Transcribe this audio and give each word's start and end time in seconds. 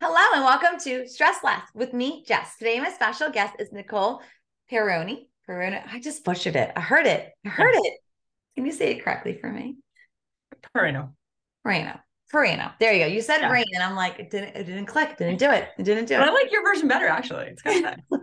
Hello 0.00 0.20
and 0.34 0.44
welcome 0.44 0.78
to 0.80 1.08
Stress 1.08 1.38
Less 1.42 1.62
with 1.74 1.92
me, 1.92 2.24
Jess. 2.26 2.56
Today, 2.58 2.80
my 2.80 2.90
special 2.90 3.30
guest 3.30 3.54
is 3.58 3.72
Nicole 3.72 4.20
Peroni. 4.70 5.26
Peroni. 5.48 5.82
I 5.90 6.00
just 6.00 6.24
butchered 6.24 6.56
it. 6.56 6.72
I 6.76 6.80
heard 6.80 7.06
it. 7.06 7.32
I 7.44 7.48
heard 7.48 7.74
it. 7.74 7.94
Can 8.54 8.66
you 8.66 8.72
say 8.72 8.92
it 8.92 9.04
correctly 9.04 9.38
for 9.40 9.50
me? 9.50 9.76
Perino. 10.74 11.10
Perino. 11.66 12.00
Perino. 12.32 12.72
There 12.80 12.92
you 12.92 13.00
go. 13.00 13.06
You 13.06 13.22
said 13.22 13.40
Yeah. 13.40 13.48
brain, 13.48 13.64
and 13.74 13.82
I'm 13.82 13.94
like, 13.96 14.18
it 14.18 14.30
didn't. 14.30 14.56
It 14.56 14.64
didn't 14.64 14.86
click. 14.86 15.16
Didn't 15.16 15.38
do 15.38 15.50
it. 15.50 15.68
It 15.78 15.84
didn't 15.84 16.06
do 16.06 16.18
But 16.18 16.28
I 16.28 16.32
like 16.32 16.52
your 16.52 16.62
version 16.64 16.88
better, 16.88 17.06
actually. 17.08 17.46
It's 17.46 17.62
kind 17.62 17.86
of 17.86 17.96
nice. 18.10 18.20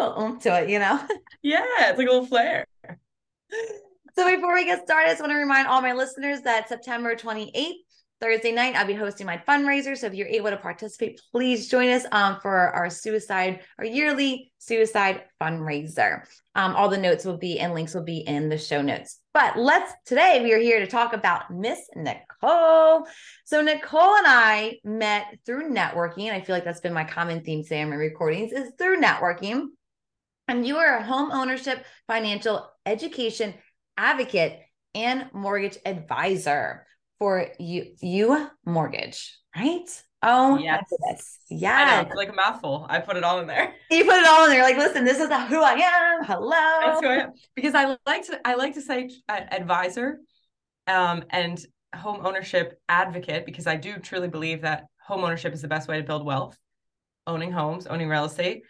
Oomph 0.00 0.42
to 0.42 0.62
it, 0.62 0.70
you 0.70 0.78
know. 0.78 1.00
yeah, 1.42 1.62
it's 1.80 1.98
like 1.98 2.06
a 2.08 2.10
little 2.10 2.26
flair. 2.26 2.66
So 4.16 4.28
before 4.34 4.54
we 4.54 4.64
get 4.64 4.84
started, 4.84 5.08
I 5.08 5.12
just 5.12 5.20
want 5.20 5.32
to 5.32 5.36
remind 5.36 5.66
all 5.68 5.80
my 5.82 5.92
listeners 5.92 6.42
that 6.42 6.68
September 6.68 7.14
28th, 7.14 7.72
Thursday 8.20 8.52
night, 8.52 8.76
I'll 8.76 8.86
be 8.86 8.92
hosting 8.92 9.26
my 9.26 9.38
fundraiser. 9.48 9.96
So 9.96 10.06
if 10.06 10.14
you're 10.14 10.28
able 10.28 10.50
to 10.50 10.58
participate, 10.58 11.20
please 11.32 11.68
join 11.68 11.88
us 11.88 12.04
um, 12.12 12.38
for 12.40 12.54
our 12.54 12.90
suicide, 12.90 13.60
our 13.78 13.84
yearly 13.84 14.52
suicide 14.58 15.22
fundraiser. 15.40 16.24
Um, 16.54 16.76
all 16.76 16.90
the 16.90 16.98
notes 16.98 17.24
will 17.24 17.38
be 17.38 17.58
and 17.58 17.72
links 17.72 17.94
will 17.94 18.04
be 18.04 18.18
in 18.18 18.50
the 18.50 18.58
show 18.58 18.82
notes. 18.82 19.20
But 19.32 19.56
let's 19.56 19.92
today 20.04 20.40
we 20.42 20.52
are 20.52 20.58
here 20.58 20.80
to 20.80 20.86
talk 20.86 21.14
about 21.14 21.50
Miss 21.50 21.80
Nicole. 21.96 23.06
So 23.44 23.62
Nicole 23.62 24.16
and 24.16 24.26
I 24.26 24.78
met 24.84 25.38
through 25.46 25.70
networking. 25.70 26.24
and 26.24 26.34
I 26.34 26.42
feel 26.42 26.54
like 26.54 26.64
that's 26.64 26.80
been 26.80 26.92
my 26.92 27.04
common 27.04 27.42
theme 27.42 27.62
today 27.62 27.82
on 27.82 27.90
my 27.90 27.96
recordings 27.96 28.52
is 28.52 28.72
through 28.76 29.00
networking. 29.00 29.68
And 30.46 30.66
you 30.66 30.76
are 30.76 30.98
a 30.98 31.02
home 31.02 31.30
ownership, 31.30 31.86
financial 32.06 32.68
education 32.84 33.54
advocate 33.96 34.60
and 34.94 35.30
mortgage 35.32 35.78
advisor 35.86 36.86
for 37.20 37.46
you 37.60 37.92
you 38.00 38.50
mortgage 38.66 39.38
right 39.56 40.02
oh 40.22 40.58
Yes. 40.58 40.82
goodness. 40.90 41.38
I 41.64 42.02
know, 42.04 42.14
like 42.16 42.28
a 42.30 42.32
mouthful. 42.32 42.86
I 42.88 42.98
put 43.00 43.16
it 43.16 43.24
all 43.24 43.40
in 43.40 43.46
there. 43.46 43.72
you 43.90 44.04
put 44.04 44.14
it 44.18 44.26
all 44.26 44.44
in 44.46 44.50
there 44.50 44.62
like 44.62 44.76
listen 44.76 45.04
this 45.04 45.18
is 45.18 45.28
who 45.28 45.62
i 45.62 45.72
am 45.72 46.24
hello 46.24 46.80
That's 46.80 47.00
who 47.00 47.08
I 47.08 47.14
am. 47.16 47.32
Because 47.54 47.74
I 47.74 47.96
like 48.06 48.26
to 48.26 48.40
I 48.44 48.54
like 48.54 48.74
to 48.74 48.82
say 48.82 49.10
uh, 49.28 49.40
advisor 49.50 50.18
um, 50.86 51.24
and 51.30 51.60
home 51.94 52.24
ownership 52.24 52.80
advocate 52.88 53.44
because 53.44 53.66
I 53.66 53.76
do 53.76 53.98
truly 53.98 54.28
believe 54.28 54.62
that 54.62 54.84
home 55.04 55.24
ownership 55.24 55.52
is 55.52 55.60
the 55.62 55.68
best 55.68 55.88
way 55.88 55.98
to 55.98 56.04
build 56.06 56.24
wealth, 56.24 56.56
owning 57.26 57.52
homes, 57.52 57.86
owning 57.86 58.08
real 58.08 58.24
estate. 58.26 58.62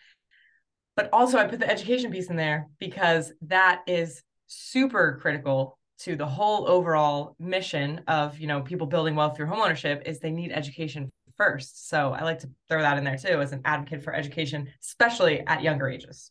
But 0.97 1.11
also 1.13 1.39
I 1.39 1.45
put 1.47 1.61
the 1.61 1.71
education 1.71 2.11
piece 2.11 2.31
in 2.31 2.37
there 2.37 2.69
because 2.79 3.33
that 3.43 3.83
is 3.87 4.23
super 4.47 5.19
critical 5.21 5.79
to 6.05 6.17
the 6.17 6.27
whole 6.27 6.69
overall 6.69 7.35
mission 7.39 8.03
of, 8.09 8.39
you 8.39 8.47
know, 8.47 8.61
people 8.63 8.87
building 8.87 9.15
wealth 9.17 9.37
through 9.37 9.47
homeownership 9.47 10.07
is 10.07 10.19
they 10.21 10.31
need 10.31 10.53
education 10.53 11.11
first. 11.37 11.89
So 11.89 12.13
I 12.13 12.23
like 12.23 12.41
to 12.41 12.51
throw 12.69 12.83
that 12.83 12.99
in 12.99 13.05
there 13.05 13.17
too 13.17 13.41
as 13.41 13.53
an 13.53 13.63
advocate 13.65 14.03
for 14.05 14.15
education, 14.15 14.69
especially 14.83 15.41
at 15.47 15.63
younger 15.63 15.89
ages. 15.89 16.31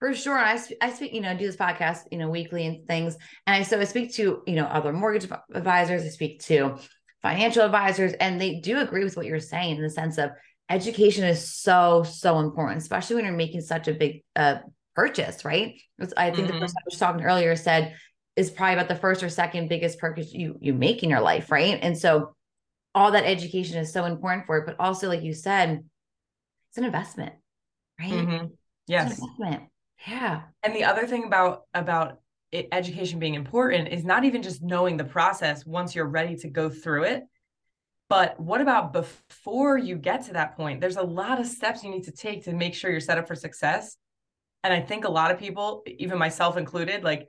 for 0.00 0.14
sure 0.14 0.36
I, 0.38 0.56
sp- 0.60 0.78
I 0.82 0.92
speak 0.92 1.12
you 1.14 1.20
know 1.20 1.36
do 1.36 1.46
this 1.46 1.56
podcast 1.56 2.00
you 2.10 2.18
know 2.18 2.28
weekly 2.28 2.66
and 2.66 2.86
things 2.86 3.16
and 3.46 3.56
i 3.56 3.62
so 3.62 3.80
i 3.80 3.84
speak 3.84 4.12
to 4.14 4.42
you 4.46 4.56
know 4.56 4.64
other 4.66 4.92
mortgage 4.92 5.30
advisors 5.54 6.02
i 6.02 6.08
speak 6.08 6.40
to 6.42 6.76
financial 7.22 7.62
advisors 7.64 8.12
and 8.14 8.40
they 8.40 8.60
do 8.60 8.80
agree 8.80 9.04
with 9.04 9.16
what 9.16 9.26
you're 9.26 9.40
saying 9.40 9.76
in 9.76 9.82
the 9.82 9.88
sense 9.90 10.18
of 10.18 10.30
education 10.68 11.24
is 11.24 11.48
so 11.48 12.02
so 12.02 12.38
important 12.40 12.78
especially 12.82 13.16
when 13.16 13.24
you're 13.24 13.34
making 13.34 13.60
such 13.60 13.86
a 13.88 13.94
big 13.94 14.22
uh 14.36 14.56
purchase 14.94 15.44
right 15.44 15.80
i 16.16 16.30
think 16.30 16.48
the 16.48 16.54
Mhm. 16.54 16.60
person 16.60 16.76
i 16.80 16.86
was 16.90 16.98
talking 16.98 17.24
earlier 17.24 17.54
said 17.56 17.94
is 18.36 18.50
probably 18.50 18.74
about 18.74 18.88
the 18.88 18.96
first 18.96 19.22
or 19.22 19.28
second 19.28 19.68
biggest 19.68 19.98
purchase 19.98 20.32
you 20.32 20.56
you 20.60 20.74
make 20.74 21.02
in 21.02 21.10
your 21.10 21.20
life 21.20 21.50
right 21.50 21.78
and 21.82 21.96
so 21.96 22.34
all 22.94 23.12
that 23.12 23.24
education 23.24 23.78
is 23.78 23.92
so 23.92 24.04
important 24.04 24.46
for 24.46 24.58
it 24.58 24.66
but 24.66 24.76
also 24.78 25.08
like 25.08 25.22
you 25.22 25.32
said 25.34 25.84
it's 26.68 26.78
an 26.78 26.84
investment 26.84 27.34
right 28.00 28.10
Mm-hmm. 28.12 28.46
Yes. 28.86 29.18
investment 29.18 29.62
yeah 30.06 30.42
And 30.62 30.74
the 30.74 30.84
other 30.84 31.06
thing 31.06 31.24
about 31.24 31.62
about 31.72 32.18
it, 32.52 32.68
education 32.72 33.18
being 33.18 33.34
important 33.34 33.88
is 33.88 34.04
not 34.04 34.24
even 34.24 34.42
just 34.42 34.62
knowing 34.62 34.96
the 34.96 35.04
process 35.04 35.66
once 35.66 35.94
you're 35.94 36.06
ready 36.06 36.36
to 36.36 36.48
go 36.48 36.70
through 36.70 37.04
it, 37.04 37.24
but 38.08 38.38
what 38.38 38.60
about 38.60 38.92
before 38.92 39.76
you 39.76 39.96
get 39.96 40.26
to 40.26 40.34
that 40.34 40.56
point? 40.56 40.80
There's 40.80 40.96
a 40.96 41.02
lot 41.02 41.40
of 41.40 41.46
steps 41.46 41.82
you 41.82 41.90
need 41.90 42.04
to 42.04 42.12
take 42.12 42.44
to 42.44 42.52
make 42.52 42.74
sure 42.74 42.90
you're 42.90 43.00
set 43.00 43.18
up 43.18 43.26
for 43.26 43.34
success. 43.34 43.96
And 44.62 44.72
I 44.72 44.80
think 44.80 45.04
a 45.04 45.10
lot 45.10 45.30
of 45.32 45.38
people, 45.38 45.82
even 45.86 46.18
myself 46.18 46.56
included, 46.56 47.02
like 47.02 47.28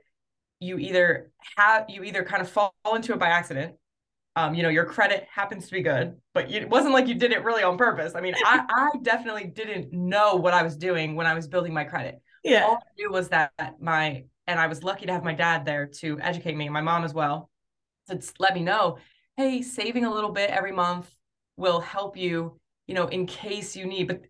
you 0.60 0.78
either 0.78 1.30
have 1.56 1.86
you 1.88 2.02
either 2.04 2.24
kind 2.24 2.42
of 2.42 2.48
fall 2.48 2.72
into 2.94 3.12
it 3.12 3.18
by 3.18 3.28
accident. 3.28 3.74
Um, 4.34 4.54
you 4.54 4.62
know, 4.62 4.68
your 4.68 4.84
credit 4.84 5.26
happens 5.32 5.66
to 5.66 5.72
be 5.72 5.82
good, 5.82 6.16
but 6.34 6.50
it 6.50 6.68
wasn't 6.68 6.92
like 6.92 7.06
you 7.06 7.14
did 7.14 7.32
it 7.32 7.42
really 7.42 7.62
on 7.62 7.78
purpose. 7.78 8.14
I 8.14 8.20
mean, 8.20 8.34
I, 8.44 8.64
I 8.68 8.98
definitely 9.02 9.44
didn't 9.44 9.94
know 9.94 10.34
what 10.36 10.52
I 10.52 10.62
was 10.62 10.76
doing 10.76 11.14
when 11.14 11.26
I 11.26 11.32
was 11.34 11.48
building 11.48 11.72
my 11.72 11.84
credit 11.84 12.20
yeah 12.46 12.64
all 12.64 12.74
I 12.74 12.90
knew 12.96 13.10
was 13.10 13.28
that 13.30 13.50
my 13.80 14.24
and 14.46 14.60
I 14.60 14.68
was 14.68 14.84
lucky 14.84 15.06
to 15.06 15.12
have 15.12 15.24
my 15.24 15.34
dad 15.34 15.64
there 15.64 15.86
to 15.98 16.20
educate 16.20 16.56
me 16.56 16.66
and 16.66 16.72
my 16.72 16.80
mom 16.80 17.04
as 17.04 17.12
well 17.12 17.50
to 18.08 18.20
let 18.38 18.54
me 18.54 18.62
know, 18.62 18.98
hey, 19.36 19.62
saving 19.62 20.04
a 20.04 20.14
little 20.14 20.30
bit 20.30 20.50
every 20.50 20.72
month 20.72 21.10
will 21.56 21.80
help 21.80 22.16
you, 22.16 22.58
you 22.86 22.94
know, 22.94 23.08
in 23.08 23.26
case 23.26 23.74
you 23.74 23.86
need. 23.86 24.06
But 24.06 24.22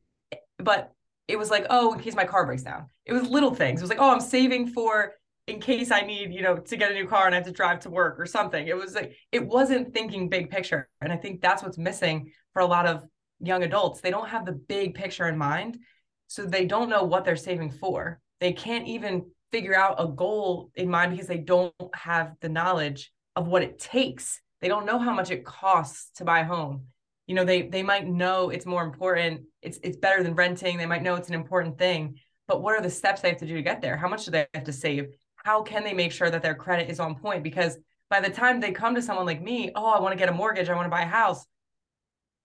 but 0.58 0.92
it 1.28 1.38
was 1.38 1.50
like, 1.50 1.66
oh, 1.68 1.92
in 1.92 2.00
case 2.00 2.14
my 2.14 2.24
car 2.24 2.46
breaks 2.46 2.62
down. 2.62 2.86
It 3.04 3.12
was 3.12 3.28
little 3.28 3.54
things. 3.54 3.80
It 3.80 3.84
was 3.84 3.90
like, 3.90 4.00
oh, 4.00 4.10
I'm 4.10 4.20
saving 4.20 4.68
for 4.68 5.12
in 5.46 5.60
case 5.60 5.90
I 5.90 6.00
need, 6.00 6.32
you 6.32 6.42
know, 6.42 6.56
to 6.56 6.76
get 6.76 6.90
a 6.90 6.94
new 6.94 7.06
car 7.06 7.26
and 7.26 7.34
I 7.34 7.38
have 7.38 7.46
to 7.46 7.52
drive 7.52 7.80
to 7.80 7.90
work 7.90 8.18
or 8.18 8.26
something. 8.26 8.66
It 8.66 8.76
was 8.76 8.94
like 8.94 9.16
it 9.30 9.46
wasn't 9.46 9.94
thinking 9.94 10.28
big 10.28 10.50
picture. 10.50 10.88
And 11.00 11.12
I 11.12 11.16
think 11.16 11.40
that's 11.40 11.62
what's 11.62 11.78
missing 11.78 12.32
for 12.52 12.62
a 12.62 12.66
lot 12.66 12.86
of 12.86 13.04
young 13.40 13.62
adults. 13.62 14.00
They 14.00 14.10
don't 14.10 14.28
have 14.28 14.44
the 14.44 14.52
big 14.52 14.94
picture 14.94 15.28
in 15.28 15.38
mind. 15.38 15.78
So 16.26 16.44
they 16.44 16.64
don't 16.64 16.88
know 16.88 17.04
what 17.04 17.24
they're 17.24 17.36
saving 17.36 17.70
for. 17.70 18.20
They 18.40 18.52
can't 18.52 18.88
even 18.88 19.26
figure 19.52 19.76
out 19.76 20.02
a 20.02 20.08
goal 20.08 20.70
in 20.74 20.90
mind 20.90 21.12
because 21.12 21.28
they 21.28 21.38
don't 21.38 21.72
have 21.94 22.34
the 22.40 22.48
knowledge 22.48 23.12
of 23.36 23.46
what 23.46 23.62
it 23.62 23.78
takes. 23.78 24.40
They 24.60 24.68
don't 24.68 24.86
know 24.86 24.98
how 24.98 25.14
much 25.14 25.30
it 25.30 25.44
costs 25.44 26.10
to 26.16 26.24
buy 26.24 26.40
a 26.40 26.44
home. 26.44 26.86
You 27.28 27.36
know, 27.36 27.44
they 27.44 27.62
they 27.62 27.82
might 27.82 28.06
know 28.06 28.50
it's 28.50 28.66
more 28.66 28.84
important. 28.84 29.42
It's 29.62 29.78
it's 29.84 29.96
better 29.96 30.22
than 30.24 30.34
renting. 30.34 30.78
They 30.78 30.86
might 30.86 31.02
know 31.02 31.14
it's 31.14 31.28
an 31.28 31.34
important 31.34 31.78
thing, 31.78 32.18
but 32.48 32.62
what 32.62 32.74
are 32.74 32.82
the 32.82 32.90
steps 32.90 33.20
they 33.20 33.28
have 33.28 33.38
to 33.38 33.46
do 33.46 33.54
to 33.54 33.62
get 33.62 33.80
there? 33.80 33.96
How 33.96 34.08
much 34.08 34.24
do 34.24 34.30
they 34.32 34.46
have 34.54 34.64
to 34.64 34.72
save? 34.72 35.06
How 35.46 35.62
can 35.62 35.84
they 35.84 35.94
make 35.94 36.10
sure 36.10 36.28
that 36.28 36.42
their 36.42 36.56
credit 36.56 36.90
is 36.90 36.98
on 36.98 37.14
point? 37.14 37.44
Because 37.44 37.78
by 38.10 38.18
the 38.18 38.28
time 38.28 38.58
they 38.58 38.72
come 38.72 38.96
to 38.96 39.00
someone 39.00 39.26
like 39.26 39.40
me, 39.40 39.70
oh, 39.76 39.86
I 39.86 40.00
want 40.00 40.10
to 40.10 40.18
get 40.18 40.28
a 40.28 40.32
mortgage, 40.32 40.68
I 40.68 40.74
want 40.74 40.86
to 40.86 40.90
buy 40.90 41.02
a 41.02 41.06
house, 41.06 41.46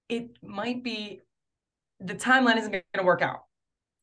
it 0.07 0.37
might 0.43 0.83
be 0.83 1.19
the 1.99 2.13
timeline 2.13 2.57
isn't 2.59 2.71
going 2.71 2.83
to 2.95 3.03
work 3.03 3.23
out. 3.23 3.39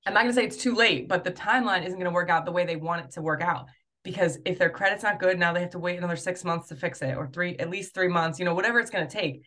I'm 0.04 0.14
not 0.14 0.22
going 0.22 0.34
to 0.34 0.34
say 0.34 0.44
it's 0.44 0.56
too 0.56 0.74
late, 0.74 1.06
but 1.06 1.22
the 1.22 1.30
timeline 1.30 1.86
isn't 1.86 1.96
going 1.96 2.10
to 2.10 2.10
work 2.10 2.28
out 2.28 2.44
the 2.44 2.50
way 2.50 2.66
they 2.66 2.74
want 2.74 3.04
it 3.04 3.12
to 3.12 3.22
work 3.22 3.40
out. 3.40 3.68
Because 4.02 4.40
if 4.44 4.58
their 4.58 4.68
credit's 4.68 5.04
not 5.04 5.20
good, 5.20 5.38
now 5.38 5.52
they 5.52 5.60
have 5.60 5.70
to 5.70 5.78
wait 5.78 5.96
another 5.96 6.16
six 6.16 6.44
months 6.44 6.66
to 6.70 6.74
fix 6.74 7.00
it, 7.00 7.16
or 7.16 7.28
three, 7.28 7.56
at 7.58 7.70
least 7.70 7.94
three 7.94 8.08
months, 8.08 8.40
you 8.40 8.44
know, 8.44 8.54
whatever 8.54 8.80
it's 8.80 8.90
going 8.90 9.06
to 9.06 9.16
take. 9.16 9.42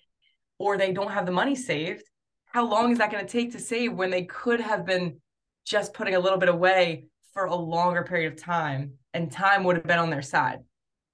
Or 0.60 0.78
they 0.78 0.94
don't 0.94 1.12
have 1.12 1.26
the 1.26 1.34
money 1.34 1.56
saved. 1.56 2.04
How 2.46 2.66
long 2.66 2.94
is 2.94 3.00
that 3.00 3.12
going 3.12 3.26
to 3.26 3.30
take 3.30 3.52
to 3.52 3.60
save 3.60 3.92
when 3.92 4.12
they 4.12 4.24
could 4.24 4.62
have 4.62 4.86
been 4.86 5.18
just 5.66 5.94
putting 5.94 6.16
a 6.16 6.22
little 6.22 6.40
bit 6.40 6.48
away 6.48 7.08
for 7.34 7.46
a 7.46 7.56
longer 7.56 8.04
period 8.04 8.34
of 8.34 8.40
time? 8.40 8.94
And 9.14 9.32
time 9.32 9.64
would 9.64 9.76
have 9.76 9.86
been 9.86 10.00
on 10.00 10.10
their 10.10 10.22
side 10.22 10.60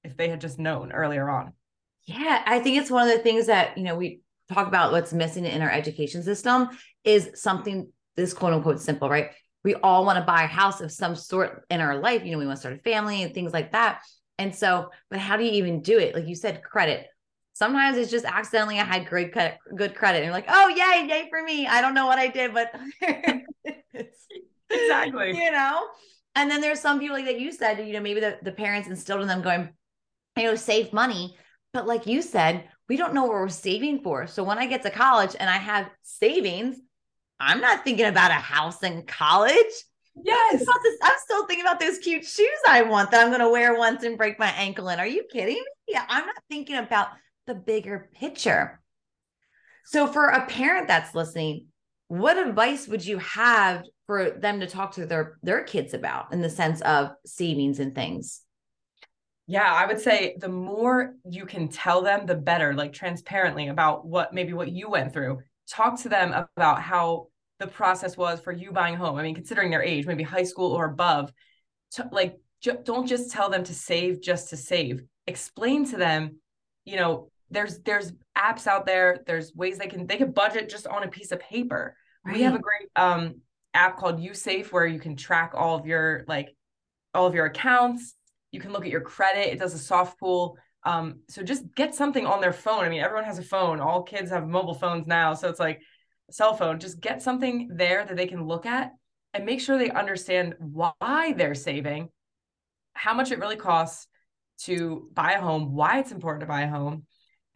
if 0.04 0.16
they 0.16 0.30
had 0.30 0.42
just 0.42 0.60
known 0.60 0.92
earlier 0.92 1.30
on. 1.30 1.54
Yeah, 2.06 2.42
I 2.46 2.60
think 2.60 2.78
it's 2.78 2.92
one 2.92 3.08
of 3.08 3.16
the 3.16 3.22
things 3.22 3.48
that, 3.48 3.78
you 3.78 3.84
know, 3.84 3.96
we 3.96 4.22
talk 4.54 4.68
about 4.68 4.92
what's 4.92 5.14
missing 5.14 5.46
in 5.46 5.62
our 5.62 5.72
education 5.72 6.24
system 6.24 6.70
is 7.04 7.32
something 7.36 7.92
this 8.16 8.34
quote 8.34 8.54
unquote 8.54 8.80
simple, 8.80 9.10
right? 9.10 9.32
We 9.64 9.76
all 9.76 10.06
want 10.06 10.18
to 10.18 10.26
buy 10.26 10.44
a 10.44 10.48
house 10.48 10.82
of 10.82 10.92
some 10.92 11.16
sort 11.16 11.66
in 11.70 11.82
our 11.82 11.98
life. 11.98 12.24
You 12.24 12.32
know, 12.32 12.38
we 12.38 12.46
want 12.46 12.58
to 12.58 12.60
start 12.62 12.76
a 12.76 12.80
family 12.80 13.24
and 13.24 13.34
things 13.34 13.52
like 13.52 13.74
that. 13.74 14.02
And 14.38 14.56
so, 14.56 14.92
but 15.10 15.20
how 15.20 15.36
do 15.36 15.44
you 15.44 15.52
even 15.52 15.82
do 15.82 15.98
it? 16.00 16.16
Like 16.16 16.28
you 16.28 16.36
said, 16.36 16.64
credit. 16.64 17.08
Sometimes 17.54 17.98
it's 17.98 18.12
just 18.12 18.26
accidentally 18.26 18.80
I 18.80 18.84
had 18.84 19.08
great 19.08 19.34
credit, 19.34 19.58
good 19.76 19.96
credit. 19.96 20.20
And 20.20 20.26
you're 20.26 20.34
like, 20.34 20.46
oh, 20.48 20.68
yay, 20.70 21.08
yay 21.08 21.28
for 21.30 21.42
me. 21.42 21.66
I 21.66 21.82
don't 21.82 21.96
know 21.96 22.06
what 22.06 22.20
I 22.20 22.28
did, 22.28 22.54
but 22.54 22.72
Exactly. 24.70 25.38
you 25.38 25.52
know? 25.52 25.88
And 26.36 26.52
then 26.52 26.62
there's 26.62 26.80
some 26.80 27.00
people 27.00 27.16
like 27.16 27.26
that 27.26 27.40
you 27.40 27.52
said, 27.52 27.86
you 27.88 27.94
know, 27.94 28.00
maybe 28.00 28.20
the, 28.20 28.38
the 28.42 28.52
parents 28.52 28.88
instilled 28.88 29.22
in 29.22 29.28
them 29.28 29.42
going, 29.42 29.70
you 30.38 30.44
know, 30.44 30.56
save 30.56 30.94
money. 30.94 31.36
But 31.74 31.88
like 31.88 32.06
you 32.06 32.22
said, 32.22 32.66
we 32.88 32.96
don't 32.96 33.14
know 33.14 33.24
what 33.24 33.34
we're 33.34 33.50
saving 33.50 34.02
for. 34.02 34.28
So 34.28 34.44
when 34.44 34.58
I 34.58 34.68
get 34.68 34.84
to 34.84 34.92
college 34.92 35.36
and 35.40 35.50
I 35.50 35.58
have 35.58 35.90
savings, 36.04 36.78
I'm 37.40 37.60
not 37.60 37.84
thinking 37.84 38.06
about 38.06 38.32
a 38.32 38.36
house 38.36 38.84
in 38.84 39.04
college. 39.04 39.56
Yes. 40.24 40.66
I'm 41.04 41.18
still 41.24 41.46
thinking 41.46 41.66
about 41.66 41.80
those 41.80 42.00
cute 42.00 42.26
shoes 42.26 42.60
I 42.68 42.84
want 42.84 43.12
that 43.12 43.22
I'm 43.22 43.30
going 43.30 43.42
to 43.42 43.50
wear 43.50 43.78
once 43.78 44.04
and 44.04 44.18
break 44.18 44.40
my 44.40 44.50
ankle 44.50 44.90
in. 44.90 45.00
Are 45.00 45.08
you 45.08 45.24
kidding 45.32 45.56
me? 45.56 45.66
Yeah, 45.88 46.06
I'm 46.08 46.26
not 46.26 46.36
thinking 46.50 46.78
about 46.78 47.10
the 47.46 47.56
bigger 47.56 48.10
picture. 48.16 48.82
So, 49.86 50.08
for 50.08 50.28
a 50.28 50.46
parent 50.48 50.88
that's 50.88 51.16
listening, 51.16 51.68
what 52.10 52.38
advice 52.38 52.88
would 52.88 53.06
you 53.06 53.20
have 53.20 53.84
for 54.08 54.32
them 54.32 54.62
to 54.62 54.68
talk 54.68 54.94
to 54.94 55.06
their 55.06 55.38
their 55.44 55.64
kids 55.64 55.94
about 55.94 56.34
in 56.34 56.42
the 56.42 56.50
sense 56.50 56.82
of 56.82 57.12
savings 57.26 57.80
and 57.80 57.94
things? 57.94 58.42
Yeah, 59.46 59.72
I 59.72 59.86
would 59.86 60.00
say 60.00 60.36
the 60.40 60.50
more 60.50 61.16
you 61.30 61.46
can 61.46 61.70
tell 61.70 62.02
them, 62.02 62.26
the 62.26 62.36
better, 62.36 62.74
like 62.74 62.92
transparently 62.92 63.70
about 63.70 64.06
what 64.06 64.34
maybe 64.34 64.54
what 64.54 64.72
you 64.72 64.90
went 64.90 65.14
through. 65.14 65.40
talk 65.70 66.02
to 66.02 66.10
them 66.10 66.34
about 66.58 66.82
how 66.82 67.28
the 67.60 67.68
process 67.68 68.18
was 68.18 68.40
for 68.40 68.52
you 68.52 68.72
buying 68.72 68.96
a 68.96 68.98
home. 68.98 69.18
I 69.18 69.24
mean, 69.24 69.36
considering 69.36 69.72
their 69.72 69.84
age, 69.84 70.06
maybe 70.06 70.24
high 70.24 70.44
school 70.44 70.72
or 70.74 70.86
above, 70.86 71.32
to, 71.92 72.08
like 72.12 72.38
ju- 72.62 72.80
don't 72.84 73.08
just 73.08 73.32
tell 73.32 73.50
them 73.50 73.64
to 73.66 73.74
save 73.74 74.22
just 74.22 74.50
to 74.50 74.58
save. 74.58 75.04
Explain 75.28 75.86
to 75.90 75.98
them, 75.98 76.38
you 76.86 76.96
know, 76.98 77.30
there's 77.50 77.80
there's 77.80 78.12
apps 78.38 78.68
out 78.68 78.86
there. 78.86 79.24
There's 79.26 79.54
ways 79.56 79.78
they 79.78 79.88
can 79.88 80.08
they 80.08 80.18
can 80.18 80.32
budget 80.32 80.70
just 80.70 80.88
on 80.88 81.04
a 81.04 81.08
piece 81.08 81.32
of 81.32 81.40
paper. 81.40 81.96
Right. 82.26 82.36
We 82.36 82.42
have 82.44 82.56
a 82.56 82.60
great 82.60 82.90
um 82.96 83.42
app 83.78 83.98
called 83.98 84.20
USafe 84.20 84.72
where 84.72 84.86
you 84.86 85.00
can 85.00 85.16
track 85.16 85.54
all 85.54 85.78
of 85.78 85.86
your 85.86 86.26
like 86.28 86.56
all 87.14 87.28
of 87.28 87.36
your 87.36 87.46
accounts. 87.46 88.16
You 88.52 88.60
can 88.60 88.72
look 88.72 88.86
at 88.86 88.92
your 88.92 89.02
credit. 89.02 89.52
It 89.52 89.60
does 89.60 89.74
a 89.74 89.80
soft 89.80 90.20
pull. 90.20 90.58
Um, 90.84 91.20
so 91.30 91.44
just 91.44 91.64
get 91.76 91.94
something 91.94 92.26
on 92.26 92.42
their 92.42 92.54
phone. 92.54 92.84
I 92.84 92.90
mean, 92.90 93.02
everyone 93.02 93.26
has 93.26 93.40
a 93.40 93.44
phone. 93.44 93.80
All 93.80 94.04
kids 94.04 94.30
have 94.32 94.48
mobile 94.48 94.74
phones 94.74 95.06
now. 95.06 95.34
So 95.34 95.50
it's 95.50 95.60
like 95.60 95.82
cell 96.32 96.56
phone. 96.56 96.80
Just 96.80 97.02
get 97.02 97.22
something 97.22 97.70
there 97.74 98.06
that 98.06 98.16
they 98.16 98.28
can 98.28 98.46
look 98.46 98.66
at 98.66 98.94
and 99.34 99.46
make 99.46 99.62
sure 99.62 99.78
they 99.78 99.92
understand 99.92 100.56
why 100.60 101.34
they're 101.36 101.56
saving, 101.56 102.10
how 102.94 103.14
much 103.14 103.32
it 103.32 103.40
really 103.40 103.56
costs 103.56 104.08
to 104.60 105.10
buy 105.14 105.34
a 105.34 105.42
home, 105.42 105.74
why 105.74 106.00
it's 106.00 106.12
important 106.12 106.42
to 106.42 106.48
buy 106.48 106.62
a 106.62 106.70
home. 106.70 107.06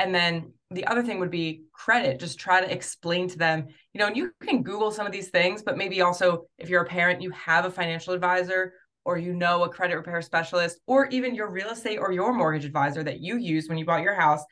And 0.02 0.16
then 0.16 0.54
the 0.72 0.88
other 0.88 1.04
thing 1.04 1.20
would 1.20 1.30
be 1.30 1.66
credit. 1.72 2.20
Just 2.20 2.40
try 2.40 2.60
to 2.60 2.72
explain 2.72 3.28
to 3.30 3.38
them, 3.38 3.68
you 3.94 4.00
know, 4.00 4.08
and 4.08 4.18
you 4.18 4.32
can 4.42 4.64
Google 4.64 4.90
some 4.90 5.06
of 5.06 5.12
these 5.12 5.30
things, 5.30 5.62
but 5.62 5.78
maybe 5.78 6.02
also 6.02 6.48
if 6.58 6.70
you're 6.70 6.82
a 6.82 6.88
parent, 6.88 7.22
you 7.22 7.30
have 7.32 7.66
a 7.66 7.70
financial 7.70 8.16
advisor 8.16 8.74
or 9.06 9.20
you 9.20 9.34
know 9.34 9.64
a 9.64 9.70
credit 9.70 9.96
repair 9.96 10.20
specialist 10.24 10.80
or 10.88 11.06
even 11.08 11.36
your 11.36 11.52
real 11.52 11.70
estate 11.70 11.98
or 11.98 12.12
your 12.12 12.34
mortgage 12.34 12.66
advisor 12.66 13.04
that 13.04 13.20
you 13.20 13.38
use 13.38 13.70
when 13.70 13.78
you 13.78 13.86
bought 13.86 14.02
your 14.02 14.16
house 14.16 14.44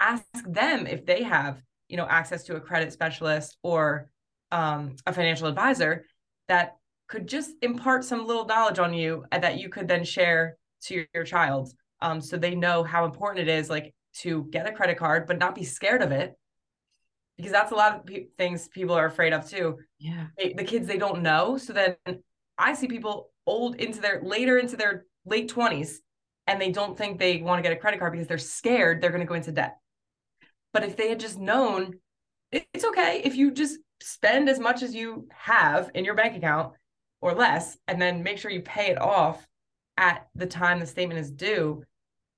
ask 0.00 0.24
them 0.46 0.86
if 0.86 1.06
they 1.06 1.22
have 1.22 1.60
you 1.88 1.96
know 1.96 2.06
access 2.06 2.44
to 2.44 2.56
a 2.56 2.60
credit 2.60 2.92
specialist 2.92 3.56
or 3.62 4.08
um, 4.52 4.94
a 5.06 5.12
financial 5.12 5.48
advisor 5.48 6.04
that 6.48 6.76
could 7.08 7.26
just 7.26 7.50
impart 7.62 8.04
some 8.04 8.26
little 8.26 8.44
knowledge 8.44 8.78
on 8.78 8.92
you 8.94 9.24
that 9.32 9.58
you 9.58 9.68
could 9.68 9.88
then 9.88 10.04
share 10.04 10.56
to 10.82 10.94
your, 10.94 11.06
your 11.14 11.24
child 11.24 11.72
um, 12.00 12.20
so 12.20 12.36
they 12.36 12.54
know 12.54 12.84
how 12.84 13.04
important 13.04 13.48
it 13.48 13.52
is 13.52 13.68
like 13.68 13.92
to 14.18 14.44
get 14.50 14.68
a 14.68 14.72
credit 14.72 14.98
card 14.98 15.26
but 15.26 15.38
not 15.38 15.54
be 15.54 15.64
scared 15.64 16.02
of 16.02 16.12
it 16.12 16.34
because 17.36 17.52
that's 17.52 17.72
a 17.72 17.74
lot 17.74 17.96
of 17.96 18.06
pe- 18.06 18.26
things 18.38 18.68
people 18.68 18.94
are 18.94 19.06
afraid 19.06 19.32
of 19.32 19.48
too 19.48 19.78
yeah 19.98 20.26
they, 20.38 20.52
the 20.52 20.64
kids 20.64 20.86
they 20.86 20.98
don't 20.98 21.22
know 21.22 21.56
so 21.56 21.72
then 21.72 21.96
i 22.58 22.72
see 22.74 22.86
people 22.86 23.30
old 23.46 23.76
into 23.76 24.00
their 24.00 24.20
later 24.22 24.58
into 24.58 24.76
their 24.76 25.04
late 25.24 25.52
20s 25.52 25.96
and 26.46 26.60
they 26.60 26.70
don't 26.70 26.96
think 26.96 27.18
they 27.18 27.42
want 27.42 27.58
to 27.58 27.62
get 27.62 27.76
a 27.76 27.80
credit 27.80 27.98
card 27.98 28.12
because 28.12 28.26
they're 28.26 28.38
scared 28.38 29.00
they're 29.00 29.10
going 29.10 29.20
to 29.20 29.26
go 29.26 29.34
into 29.34 29.52
debt. 29.52 29.78
But 30.72 30.84
if 30.84 30.96
they 30.96 31.08
had 31.08 31.20
just 31.20 31.38
known, 31.38 31.94
it's 32.52 32.84
okay 32.84 33.22
if 33.24 33.34
you 33.34 33.50
just 33.50 33.78
spend 34.00 34.48
as 34.48 34.58
much 34.58 34.82
as 34.82 34.94
you 34.94 35.26
have 35.32 35.90
in 35.94 36.04
your 36.04 36.14
bank 36.14 36.36
account 36.36 36.74
or 37.20 37.34
less, 37.34 37.76
and 37.88 38.00
then 38.00 38.22
make 38.22 38.38
sure 38.38 38.50
you 38.50 38.60
pay 38.60 38.90
it 38.90 39.00
off 39.00 39.46
at 39.96 40.28
the 40.34 40.46
time 40.46 40.78
the 40.78 40.86
statement 40.86 41.18
is 41.18 41.30
due. 41.30 41.82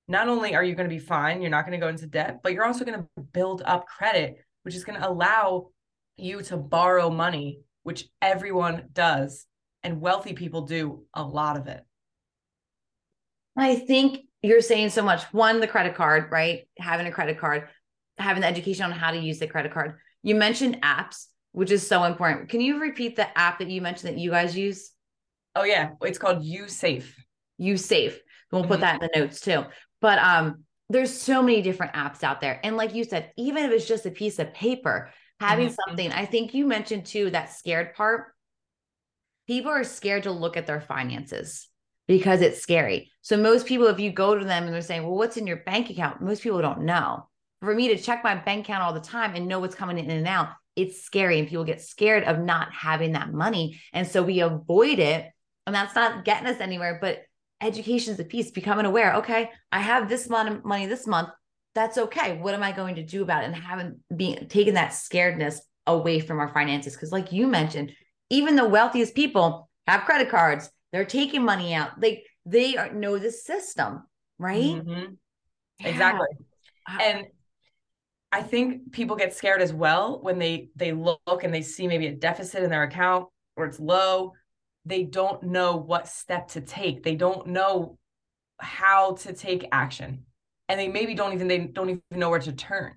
Not 0.09 0.27
only 0.27 0.55
are 0.55 0.63
you 0.63 0.73
going 0.73 0.89
to 0.89 0.93
be 0.93 0.99
fine, 0.99 1.39
you're 1.39 1.51
not 1.51 1.67
going 1.67 1.79
to 1.79 1.85
go 1.85 1.87
into 1.87 2.07
debt, 2.07 2.39
but 2.41 2.51
you're 2.51 2.65
also 2.65 2.83
going 2.83 2.99
to 2.99 3.23
build 3.31 3.61
up 3.63 3.85
credit, 3.85 4.43
which 4.63 4.73
is 4.73 4.83
going 4.83 4.99
to 4.99 5.07
allow 5.07 5.67
you 6.17 6.41
to 6.41 6.57
borrow 6.57 7.11
money, 7.11 7.61
which 7.83 8.09
everyone 8.19 8.87
does 8.91 9.45
and 9.83 10.01
wealthy 10.01 10.33
people 10.33 10.63
do 10.63 11.03
a 11.13 11.23
lot 11.23 11.57
of 11.57 11.67
it. 11.67 11.85
I 13.55 13.75
think 13.75 14.21
you're 14.41 14.61
saying 14.61 14.89
so 14.89 15.03
much. 15.03 15.23
One, 15.31 15.59
the 15.59 15.67
credit 15.67 15.93
card, 15.93 16.31
right? 16.31 16.67
Having 16.79 17.05
a 17.05 17.11
credit 17.11 17.39
card, 17.39 17.67
having 18.17 18.41
the 18.41 18.47
education 18.47 18.85
on 18.85 18.91
how 18.91 19.11
to 19.11 19.17
use 19.17 19.37
the 19.37 19.47
credit 19.47 19.71
card. 19.71 19.99
You 20.23 20.33
mentioned 20.33 20.81
apps, 20.81 21.27
which 21.51 21.69
is 21.69 21.87
so 21.87 22.03
important. 22.05 22.49
Can 22.49 22.61
you 22.61 22.81
repeat 22.81 23.15
the 23.15 23.37
app 23.37 23.59
that 23.59 23.69
you 23.69 23.79
mentioned 23.81 24.13
that 24.13 24.19
you 24.19 24.31
guys 24.31 24.57
use? 24.57 24.91
Oh 25.55 25.65
yeah, 25.65 25.91
it's 26.01 26.17
called 26.17 26.43
USafe. 26.43 27.05
USafe. 27.61 28.15
We'll 28.51 28.61
mm-hmm. 28.61 28.71
put 28.71 28.79
that 28.79 29.03
in 29.03 29.09
the 29.13 29.19
notes 29.19 29.41
too. 29.41 29.65
But 30.01 30.19
um, 30.19 30.63
there's 30.89 31.13
so 31.13 31.41
many 31.41 31.61
different 31.61 31.93
apps 31.93 32.23
out 32.23 32.41
there, 32.41 32.59
and 32.63 32.77
like 32.77 32.95
you 32.95 33.03
said, 33.03 33.31
even 33.37 33.65
if 33.65 33.71
it's 33.71 33.87
just 33.87 34.05
a 34.05 34.11
piece 34.11 34.39
of 34.39 34.53
paper, 34.53 35.11
having 35.39 35.67
mm-hmm. 35.67 35.75
something. 35.87 36.11
I 36.11 36.25
think 36.25 36.53
you 36.53 36.65
mentioned 36.65 37.05
too 37.05 37.29
that 37.29 37.53
scared 37.53 37.93
part 37.93 38.33
people 39.49 39.71
are 39.71 39.83
scared 39.83 40.21
to 40.21 40.31
look 40.31 40.57
at 40.57 40.67
their 40.67 40.79
finances 40.79 41.67
because 42.07 42.39
it's 42.41 42.61
scary. 42.61 43.11
So 43.23 43.35
most 43.35 43.65
people, 43.65 43.87
if 43.87 43.99
you 43.99 44.11
go 44.11 44.35
to 44.35 44.45
them 44.45 44.65
and 44.65 44.71
they're 44.71 44.81
saying, 44.81 45.01
well, 45.01 45.15
what's 45.15 45.37
in 45.37 45.47
your 45.47 45.57
bank 45.57 45.89
account? 45.89 46.21
Most 46.21 46.43
people 46.43 46.61
don't 46.61 46.81
know. 46.81 47.27
For 47.61 47.73
me 47.73 47.87
to 47.87 47.97
check 47.97 48.23
my 48.23 48.35
bank 48.35 48.65
account 48.65 48.83
all 48.83 48.93
the 48.93 48.99
time 48.99 49.33
and 49.33 49.47
know 49.47 49.59
what's 49.59 49.73
coming 49.73 49.97
in 49.97 50.11
and 50.11 50.27
out, 50.27 50.49
it's 50.75 51.01
scary. 51.01 51.39
And 51.39 51.47
people 51.47 51.63
get 51.63 51.81
scared 51.81 52.25
of 52.25 52.37
not 52.37 52.71
having 52.71 53.13
that 53.13 53.33
money. 53.33 53.81
And 53.91 54.07
so 54.07 54.21
we 54.21 54.41
avoid 54.41 54.99
it. 54.99 55.25
And 55.65 55.75
that's 55.75 55.95
not 55.95 56.25
getting 56.25 56.47
us 56.47 56.61
anywhere. 56.61 56.99
But 57.01 57.23
education 57.61 58.13
is 58.13 58.19
a 58.19 58.23
piece, 58.23 58.51
becoming 58.51 58.85
aware. 58.85 59.15
Okay, 59.15 59.49
I 59.71 59.79
have 59.79 60.09
this 60.09 60.27
amount 60.27 60.49
of 60.49 60.65
money 60.65 60.85
this 60.85 61.07
month. 61.07 61.29
That's 61.75 61.97
okay. 61.97 62.37
What 62.37 62.53
am 62.53 62.63
I 62.63 62.71
going 62.71 62.95
to 62.95 63.03
do 63.03 63.21
about 63.21 63.43
it? 63.43 63.47
And 63.47 63.55
having 63.55 63.99
being 64.15 64.47
taking 64.49 64.73
that 64.73 64.91
scaredness 64.91 65.59
away 65.87 66.19
from 66.19 66.39
our 66.39 66.53
finances. 66.53 66.93
Because 66.93 67.11
like 67.11 67.31
you 67.31 67.47
mentioned, 67.47 67.93
even 68.29 68.55
the 68.55 68.67
wealthiest 68.67 69.15
people 69.15 69.69
have 69.87 70.05
credit 70.05 70.29
cards. 70.29 70.69
They're 70.91 71.05
taking 71.05 71.43
money 71.43 71.73
out. 71.73 71.99
They 71.99 72.23
they 72.45 72.75
are, 72.75 72.91
know 72.91 73.17
the 73.19 73.31
system, 73.31 74.03
right? 74.37 74.63
Mm-hmm. 74.63 75.13
Yeah. 75.79 75.87
Exactly. 75.87 76.27
And 76.99 77.25
I 78.31 78.41
think 78.41 78.91
people 78.91 79.15
get 79.15 79.33
scared 79.33 79.61
as 79.61 79.73
well 79.73 80.19
when 80.21 80.39
they 80.39 80.69
they 80.75 80.91
look 80.91 81.43
and 81.43 81.53
they 81.53 81.61
see 81.61 81.87
maybe 81.87 82.07
a 82.07 82.15
deficit 82.15 82.63
in 82.63 82.69
their 82.69 82.83
account 82.83 83.27
or 83.55 83.65
it's 83.65 83.79
low. 83.79 84.33
They 84.85 85.03
don't 85.03 85.43
know 85.43 85.77
what 85.77 86.07
step 86.07 86.49
to 86.49 86.61
take. 86.61 87.03
They 87.03 87.15
don't 87.15 87.47
know 87.47 87.97
how 88.59 89.13
to 89.15 89.33
take 89.33 89.67
action, 89.71 90.25
and 90.67 90.79
they 90.79 90.87
maybe 90.87 91.15
don't 91.15 91.33
even 91.33 91.47
they 91.47 91.59
don't 91.59 91.89
even 91.89 92.01
know 92.11 92.29
where 92.29 92.39
to 92.39 92.53
turn. 92.53 92.95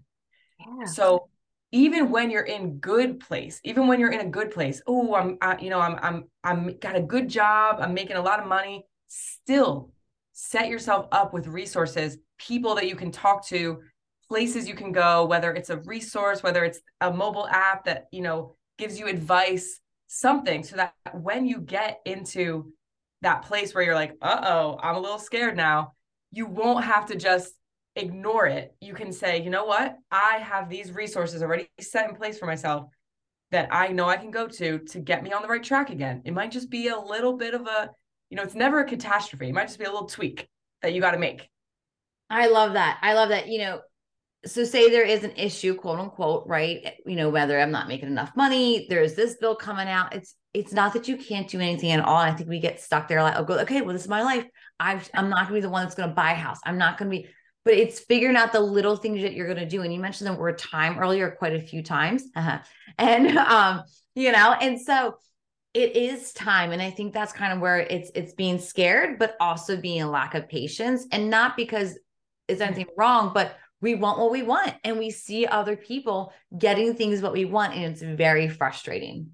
Yeah. 0.58 0.87
So 0.87 1.29
even 1.73 2.11
when 2.11 2.31
you're 2.31 2.43
in 2.43 2.76
good 2.79 3.19
place 3.19 3.61
even 3.64 3.87
when 3.87 3.99
you're 3.99 4.12
in 4.12 4.20
a 4.20 4.29
good 4.29 4.50
place 4.50 4.81
oh 4.87 5.14
i'm 5.14 5.38
I, 5.40 5.58
you 5.58 5.70
know 5.70 5.81
i'm 5.81 5.99
i'm 6.02 6.25
i'm 6.44 6.79
got 6.79 6.94
a 6.94 7.00
good 7.00 7.29
job 7.29 7.79
i'm 7.81 7.94
making 7.94 8.17
a 8.17 8.23
lot 8.23 8.40
of 8.40 8.46
money 8.46 8.87
still 9.08 9.90
set 10.32 10.69
yourself 10.69 11.06
up 11.11 11.32
with 11.32 11.46
resources 11.46 12.19
people 12.38 12.75
that 12.76 12.88
you 12.88 12.94
can 12.94 13.11
talk 13.11 13.44
to 13.46 13.81
places 14.28 14.69
you 14.69 14.75
can 14.75 14.93
go 14.93 15.25
whether 15.25 15.52
it's 15.52 15.70
a 15.70 15.78
resource 15.78 16.43
whether 16.43 16.64
it's 16.64 16.81
a 17.00 17.11
mobile 17.11 17.49
app 17.49 17.85
that 17.87 18.06
you 18.12 18.23
know 18.23 18.54
gives 18.78 18.99
you 18.99 19.06
advice 19.06 19.80
something 20.21 20.62
so 20.62 20.76
that 20.76 20.95
when 21.14 21.47
you 21.47 21.61
get 21.61 22.00
into 22.04 22.73
that 23.23 23.42
place 23.42 23.75
where 23.75 23.85
you're 23.85 23.95
like 23.95 24.12
uh-oh 24.21 24.78
i'm 24.83 24.97
a 24.97 25.00
little 25.00 25.19
scared 25.19 25.57
now 25.57 25.92
you 26.33 26.47
won't 26.47 26.85
have 26.85 27.07
to 27.07 27.16
just 27.16 27.54
ignore 27.97 28.47
it, 28.47 28.75
you 28.81 28.95
can 28.95 29.12
say, 29.12 29.42
you 29.42 29.50
know 29.50 29.64
what? 29.64 29.97
I 30.11 30.38
have 30.38 30.69
these 30.69 30.92
resources 30.92 31.42
already 31.42 31.69
set 31.81 32.09
in 32.09 32.16
place 32.16 32.38
for 32.38 32.47
myself 32.47 32.87
that 33.50 33.69
I 33.71 33.88
know 33.88 34.09
I 34.09 34.16
can 34.16 34.31
go 34.31 34.49
to 34.49 34.78
to 34.78 34.99
get 34.99 35.23
me 35.23 35.33
on 35.33 35.42
the 35.42 35.49
right 35.49 35.62
track 35.62 35.90
again. 35.90 36.23
It 36.25 36.33
might 36.33 36.50
just 36.50 36.71
be 36.71 36.88
a 36.88 36.99
little 36.99 37.37
bit 37.37 37.54
of 37.54 37.66
a, 37.66 37.90
you 38.31 38.37
know, 38.37 38.42
it's 38.42 38.54
never 38.54 38.81
a 38.81 38.88
catastrophe. 38.88 39.49
It 39.49 39.54
might 39.54 39.66
just 39.66 39.78
be 39.78 39.85
a 39.85 39.92
little 39.92 40.09
tweak 40.09 40.49
that 40.81 40.95
you 40.95 41.00
got 41.00 41.11
to 41.11 41.19
make. 41.19 41.49
I 42.31 42.49
love 42.49 42.73
that. 42.75 42.99
I 43.02 43.12
love 43.12 43.28
that. 43.28 43.49
You 43.49 43.59
know, 43.59 43.81
so 44.44 44.64
say 44.64 44.90
there 44.90 45.06
is 45.06 45.25
an 45.25 45.32
issue, 45.37 45.75
quote 45.75 46.00
unquote, 46.00 46.46
right? 46.46 46.94
You 47.06 47.16
know, 47.16 47.30
whether 47.30 47.61
I'm 47.61 47.70
not 47.70 47.88
making 47.88 48.08
enough 48.08 48.32
money, 48.37 48.87
there's 48.88 49.14
this 49.14 49.37
bill 49.37 49.54
coming 49.54 49.88
out. 49.88 50.14
It's 50.14 50.34
it's 50.52 50.72
not 50.72 50.92
that 50.92 51.08
you 51.08 51.16
can't 51.16 51.49
do 51.49 51.61
anything 51.61 51.92
at 51.92 52.04
all. 52.04 52.16
I 52.16 52.32
think 52.32 52.49
we 52.49 52.58
get 52.58 52.80
stuck 52.80 53.08
there 53.08 53.22
like, 53.22 53.37
oh, 53.37 53.44
go, 53.44 53.58
okay, 53.61 53.80
well, 53.80 53.92
this 53.92 54.02
is 54.02 54.08
my 54.08 54.22
life. 54.22 54.44
i 54.80 55.00
I'm 55.14 55.30
not 55.30 55.44
gonna 55.44 55.54
be 55.54 55.61
the 55.61 55.70
one 55.70 55.84
that's 55.84 55.94
gonna 55.94 56.12
buy 56.12 56.32
a 56.32 56.37
house. 56.37 56.58
I'm 56.64 56.78
not 56.78 56.99
gonna 56.99 57.11
be 57.11 57.28
but 57.64 57.75
it's 57.75 58.00
figuring 58.00 58.37
out 58.37 58.52
the 58.52 58.61
little 58.61 58.96
things 58.96 59.22
that 59.22 59.34
you're 59.34 59.46
going 59.46 59.58
to 59.58 59.68
do. 59.68 59.82
And 59.82 59.92
you 59.92 60.00
mentioned 60.00 60.28
the 60.28 60.34
word 60.34 60.58
time 60.58 60.99
earlier 60.99 61.30
quite 61.30 61.54
a 61.54 61.62
few 61.62 61.82
times. 61.82 62.25
Uh-huh. 62.34 62.58
And, 62.99 63.38
um, 63.38 63.84
you 64.14 64.32
know, 64.32 64.52
and 64.52 64.78
so 64.78 65.16
it 65.72 65.96
is 65.96 66.34
time. 66.34 66.72
And 66.72 66.82
I 66.82 66.90
think 66.90 67.14
that's 67.14 67.32
kind 67.32 67.54
of 67.54 67.58
where 67.58 67.78
it's, 67.78 68.11
it's 68.14 68.34
being 68.34 68.58
scared, 68.58 69.18
but 69.18 69.34
also 69.40 69.78
being 69.78 70.02
a 70.02 70.11
lack 70.11 70.34
of 70.34 70.46
patience 70.46 71.06
and 71.11 71.30
not 71.30 71.56
because 71.56 71.99
it's 72.49 72.61
anything 72.61 72.88
wrong, 72.99 73.30
but 73.32 73.56
we 73.82 73.96
want 73.96 74.18
what 74.18 74.30
we 74.30 74.42
want 74.42 74.72
and 74.84 74.98
we 74.98 75.10
see 75.10 75.44
other 75.44 75.76
people 75.76 76.32
getting 76.56 76.94
things 76.94 77.20
what 77.20 77.32
we 77.32 77.44
want. 77.44 77.74
And 77.74 77.92
it's 77.92 78.00
very 78.00 78.48
frustrating. 78.48 79.32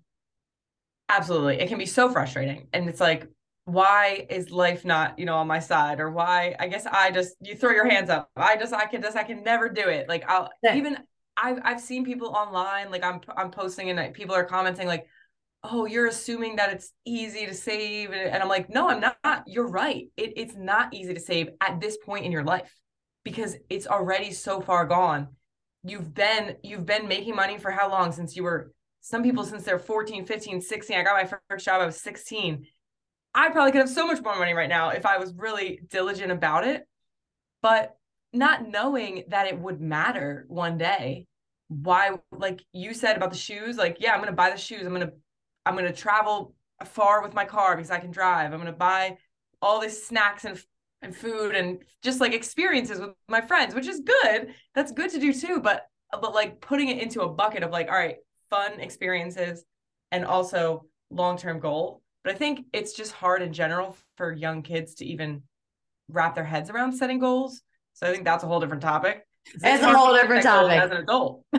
Absolutely. 1.08 1.60
It 1.60 1.68
can 1.68 1.78
be 1.78 1.86
so 1.86 2.10
frustrating. 2.10 2.66
And 2.72 2.88
it's 2.88 3.00
like, 3.00 3.28
why 3.64 4.26
is 4.30 4.50
life 4.50 4.86
not 4.86 5.18
you 5.18 5.26
know 5.26 5.36
on 5.36 5.46
my 5.46 5.58
side 5.58 6.00
or 6.00 6.10
why 6.10 6.56
i 6.58 6.66
guess 6.66 6.86
i 6.86 7.10
just 7.10 7.36
you 7.42 7.54
throw 7.54 7.70
your 7.70 7.86
hands 7.86 8.08
up 8.08 8.30
i 8.34 8.56
just 8.56 8.72
i 8.72 8.86
can 8.86 9.02
just 9.02 9.14
i 9.14 9.22
can 9.22 9.42
never 9.42 9.68
do 9.68 9.86
it 9.90 10.08
like 10.08 10.24
i'll 10.26 10.48
yeah. 10.62 10.74
even 10.74 10.96
i've 11.36 11.60
i've 11.64 11.78
seen 11.78 12.02
people 12.02 12.28
online 12.28 12.90
like 12.90 13.04
i'm 13.04 13.20
i'm 13.36 13.50
posting 13.50 13.90
and 13.90 14.14
people 14.14 14.34
are 14.34 14.42
commenting 14.44 14.86
like 14.86 15.06
oh 15.64 15.84
you're 15.84 16.06
assuming 16.06 16.56
that 16.56 16.72
it's 16.72 16.92
easy 17.04 17.44
to 17.44 17.52
save 17.52 18.10
and 18.10 18.42
i'm 18.42 18.48
like 18.48 18.70
no 18.70 18.88
i'm 18.88 19.00
not 19.00 19.44
you're 19.46 19.68
right 19.68 20.06
it, 20.16 20.32
it's 20.36 20.54
not 20.56 20.94
easy 20.94 21.12
to 21.12 21.20
save 21.20 21.50
at 21.60 21.78
this 21.78 21.98
point 21.98 22.24
in 22.24 22.32
your 22.32 22.44
life 22.44 22.74
because 23.30 23.56
it's 23.68 23.87
already 23.87 24.32
so 24.32 24.61
far 24.61 24.87
gone. 24.87 25.28
You've 25.85 26.14
been 26.14 26.56
you've 26.62 26.87
been 26.87 27.08
making 27.08 27.37
money 27.37 27.58
for 27.58 27.70
how 27.70 27.90
long 27.90 28.12
since 28.12 28.37
you 28.37 28.42
were 28.42 28.73
some 29.00 29.23
people 29.23 29.44
since 29.44 29.62
they're 29.62 29.78
14 29.78 30.26
15 30.26 30.61
16 30.61 30.99
i 30.99 31.02
got 31.04 31.14
my 31.14 31.38
first 31.49 31.64
job 31.64 31.80
i 31.80 31.87
was 31.87 32.00
16 32.00 32.66
i 33.32 33.49
probably 33.49 33.70
could 33.70 33.80
have 33.80 33.88
so 33.88 34.06
much 34.06 34.20
more 34.20 34.37
money 34.37 34.52
right 34.52 34.68
now 34.68 34.90
if 34.90 35.06
i 35.06 35.16
was 35.18 35.32
really 35.35 35.80
diligent 35.88 36.32
about 36.32 36.66
it 36.66 36.87
but 37.62 37.97
not 38.32 38.68
knowing 38.68 39.23
that 39.28 39.47
it 39.47 39.58
would 39.58 39.80
matter 39.80 40.44
one 40.49 40.76
day 40.76 41.28
why 41.68 42.11
like 42.32 42.64
you 42.73 42.92
said 42.92 43.16
about 43.16 43.30
the 43.30 43.37
shoes 43.37 43.76
like 43.76 43.99
yeah 44.00 44.12
i'm 44.12 44.20
gonna 44.20 44.32
buy 44.32 44.50
the 44.50 44.56
shoes. 44.56 44.85
I'm 44.85 44.92
gonna 44.92 45.12
i'm 45.64 45.76
gonna 45.76 45.92
travel 45.92 46.54
far 46.85 47.23
with 47.23 47.35
my 47.35 47.44
car 47.44 47.76
because 47.76 47.90
i 47.90 47.99
can 47.99 48.11
drive. 48.11 48.52
I'm 48.52 48.58
gonna 48.58 48.73
buy 48.73 49.18
all 49.61 49.80
these 49.80 50.06
snacks 50.06 50.44
and 50.44 50.62
and 51.02 51.14
food 51.14 51.54
and 51.54 51.78
just 52.02 52.20
like 52.20 52.32
experiences 52.32 52.98
with 53.00 53.10
my 53.28 53.40
friends 53.40 53.74
which 53.74 53.86
is 53.86 54.00
good. 54.00 54.54
That's 54.74 54.92
good 54.92 55.10
to 55.10 55.20
do 55.20 55.32
too 55.32 55.60
but 55.60 55.86
but 56.12 56.34
like 56.34 56.60
putting 56.60 56.88
it 56.88 56.98
into 57.02 57.22
a 57.22 57.28
bucket 57.28 57.62
of 57.62 57.70
like 57.70 57.88
all 57.88 57.94
right 57.94 58.16
fun 58.50 58.80
experiences 58.80 59.64
and 60.10 60.24
also 60.24 60.86
long-term 61.10 61.60
goal. 61.60 62.02
But 62.24 62.34
i 62.34 62.36
think 62.36 62.66
it's 62.72 62.92
just 62.92 63.12
hard 63.12 63.42
in 63.42 63.52
general 63.52 63.96
for 64.16 64.32
young 64.32 64.62
kids 64.62 64.94
to 64.96 65.06
even 65.06 65.42
wrap 66.08 66.34
their 66.34 66.44
heads 66.44 66.70
around 66.70 66.92
setting 66.92 67.18
goals. 67.18 67.62
So 67.94 68.08
i 68.08 68.12
think 68.12 68.24
that's 68.24 68.44
a 68.44 68.46
whole 68.46 68.60
different 68.60 68.82
topic. 68.82 69.24
It's 69.62 69.82
a 69.82 69.96
whole 69.96 70.14
different 70.14 70.42
topic. 70.42 70.78
as 70.78 70.90
an 70.90 70.96
adult. 70.98 71.44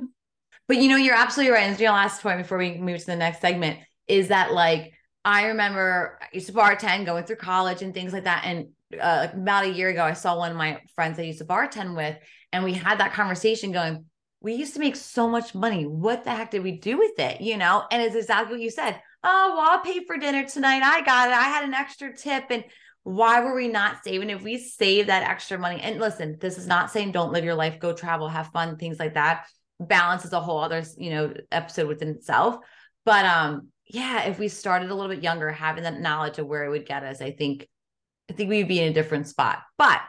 But 0.67 0.77
you 0.77 0.87
know 0.87 0.97
you're 0.97 1.15
absolutely 1.15 1.51
right. 1.51 1.63
And 1.63 1.75
the 1.75 1.85
last 1.85 2.21
point 2.21 2.37
before 2.37 2.59
we 2.59 2.77
move 2.77 2.99
to 2.99 3.05
the 3.07 3.15
next 3.15 3.41
segment 3.41 3.79
is 4.09 4.27
that 4.27 4.51
like 4.51 4.93
i 5.23 5.47
remember 5.47 6.17
i 6.21 6.25
used 6.33 6.47
to 6.47 6.53
bartend 6.53 7.05
going 7.05 7.23
through 7.23 7.37
college 7.37 7.81
and 7.81 7.93
things 7.93 8.11
like 8.11 8.25
that 8.25 8.43
and 8.45 8.67
uh, 8.99 9.27
about 9.33 9.65
a 9.65 9.69
year 9.69 9.89
ago, 9.89 10.03
I 10.03 10.13
saw 10.13 10.37
one 10.37 10.51
of 10.51 10.57
my 10.57 10.81
friends 10.95 11.19
I 11.19 11.23
used 11.23 11.39
to 11.39 11.45
bartend 11.45 11.95
with, 11.95 12.17
and 12.51 12.63
we 12.63 12.73
had 12.73 12.99
that 12.99 13.13
conversation 13.13 13.71
going, 13.71 14.05
we 14.41 14.53
used 14.53 14.73
to 14.73 14.79
make 14.79 14.95
so 14.95 15.27
much 15.27 15.53
money. 15.53 15.85
What 15.85 16.23
the 16.23 16.31
heck 16.31 16.51
did 16.51 16.63
we 16.63 16.73
do 16.73 16.97
with 16.97 17.19
it? 17.19 17.41
You 17.41 17.57
know, 17.57 17.83
and 17.91 18.01
it's 18.01 18.15
exactly 18.15 18.55
what 18.55 18.63
you 18.63 18.71
said. 18.71 18.99
Oh, 19.23 19.53
well, 19.55 19.69
I'll 19.69 19.81
pay 19.81 20.05
for 20.05 20.17
dinner 20.17 20.45
tonight. 20.45 20.81
I 20.81 21.01
got 21.01 21.27
it. 21.27 21.33
I 21.33 21.43
had 21.43 21.65
an 21.65 21.73
extra 21.73 22.15
tip. 22.15 22.45
And 22.49 22.63
why 23.03 23.41
were 23.41 23.53
we 23.53 23.67
not 23.67 24.03
saving? 24.03 24.29
If 24.29 24.41
we 24.41 24.57
save 24.57 25.07
that 25.07 25.29
extra 25.29 25.59
money, 25.59 25.81
and 25.81 25.99
listen, 25.99 26.37
this 26.39 26.57
is 26.57 26.67
not 26.67 26.89
saying 26.89 27.11
don't 27.11 27.33
live 27.33 27.43
your 27.43 27.55
life, 27.55 27.79
go 27.79 27.91
travel, 27.91 28.29
have 28.29 28.47
fun, 28.47 28.77
things 28.77 28.97
like 28.97 29.15
that. 29.15 29.45
Balance 29.79 30.23
is 30.23 30.33
a 30.33 30.39
whole 30.39 30.59
other, 30.59 30.83
you 30.97 31.09
know, 31.09 31.33
episode 31.51 31.87
within 31.87 32.09
itself. 32.09 32.57
But 33.05 33.25
um, 33.25 33.69
yeah, 33.87 34.23
if 34.23 34.39
we 34.39 34.47
started 34.47 34.89
a 34.89 34.95
little 34.95 35.13
bit 35.13 35.23
younger, 35.23 35.51
having 35.51 35.83
that 35.83 35.99
knowledge 35.99 36.37
of 36.39 36.47
where 36.47 36.63
it 36.63 36.69
would 36.69 36.85
get 36.85 37.03
us, 37.03 37.21
I 37.21 37.31
think 37.31 37.67
I 38.29 38.33
think 38.33 38.49
we'd 38.49 38.67
be 38.67 38.79
in 38.79 38.89
a 38.89 38.93
different 38.93 39.27
spot. 39.27 39.59
But 39.77 40.01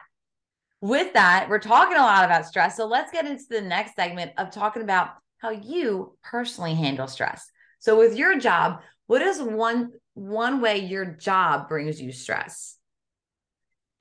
with 0.81 1.12
that, 1.15 1.49
we're 1.49 1.59
talking 1.59 1.97
a 1.97 2.00
lot 2.00 2.25
about 2.25 2.47
stress. 2.47 2.77
So 2.77 2.87
let's 2.87 3.12
get 3.12 3.27
into 3.27 3.45
the 3.49 3.61
next 3.61 3.95
segment 3.97 4.33
of 4.39 4.50
talking 4.50 4.83
about 4.83 5.11
how 5.39 5.50
you 5.50 6.17
personally 6.23 6.75
handle 6.75 7.07
stress. 7.07 7.50
So 7.79 7.99
with 7.99 8.17
your 8.17 8.39
job, 8.39 8.83
what 9.07 9.23
is 9.23 9.41
one 9.41 9.93
one 10.15 10.61
way 10.61 10.79
your 10.79 11.05
job 11.05 11.69
brings 11.69 12.00
you 12.00 12.12
stress? 12.12 12.77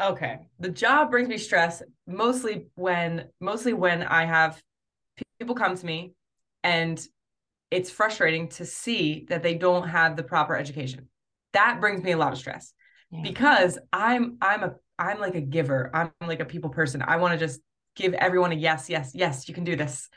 Okay. 0.01 0.39
The 0.59 0.69
job 0.69 1.11
brings 1.11 1.29
me 1.29 1.37
stress 1.37 1.81
mostly 2.07 2.67
when 2.75 3.27
mostly 3.39 3.73
when 3.73 4.03
I 4.03 4.25
have 4.25 4.61
people 5.39 5.55
come 5.55 5.75
to 5.75 5.85
me 5.85 6.13
and 6.63 7.01
it's 7.71 7.91
frustrating 7.91 8.49
to 8.49 8.65
see 8.65 9.25
that 9.29 9.43
they 9.43 9.55
don't 9.55 9.87
have 9.87 10.15
the 10.15 10.23
proper 10.23 10.55
education. 10.55 11.07
That 11.53 11.79
brings 11.79 12.03
me 12.03 12.11
a 12.11 12.17
lot 12.17 12.33
of 12.33 12.39
stress 12.39 12.73
yeah. 13.11 13.21
because 13.21 13.77
I'm 13.91 14.37
I'm 14.41 14.63
a 14.63 14.75
I'm 14.97 15.19
like 15.19 15.35
a 15.35 15.41
giver. 15.41 15.89
I'm 15.93 16.11
like 16.25 16.39
a 16.41 16.45
people 16.45 16.69
person. 16.69 17.01
I 17.01 17.17
want 17.17 17.33
to 17.33 17.39
just 17.39 17.61
give 17.95 18.13
everyone 18.13 18.51
a 18.51 18.55
yes, 18.55 18.89
yes, 18.89 19.11
yes, 19.13 19.47
you 19.47 19.53
can 19.53 19.63
do 19.63 19.75
this. 19.75 20.09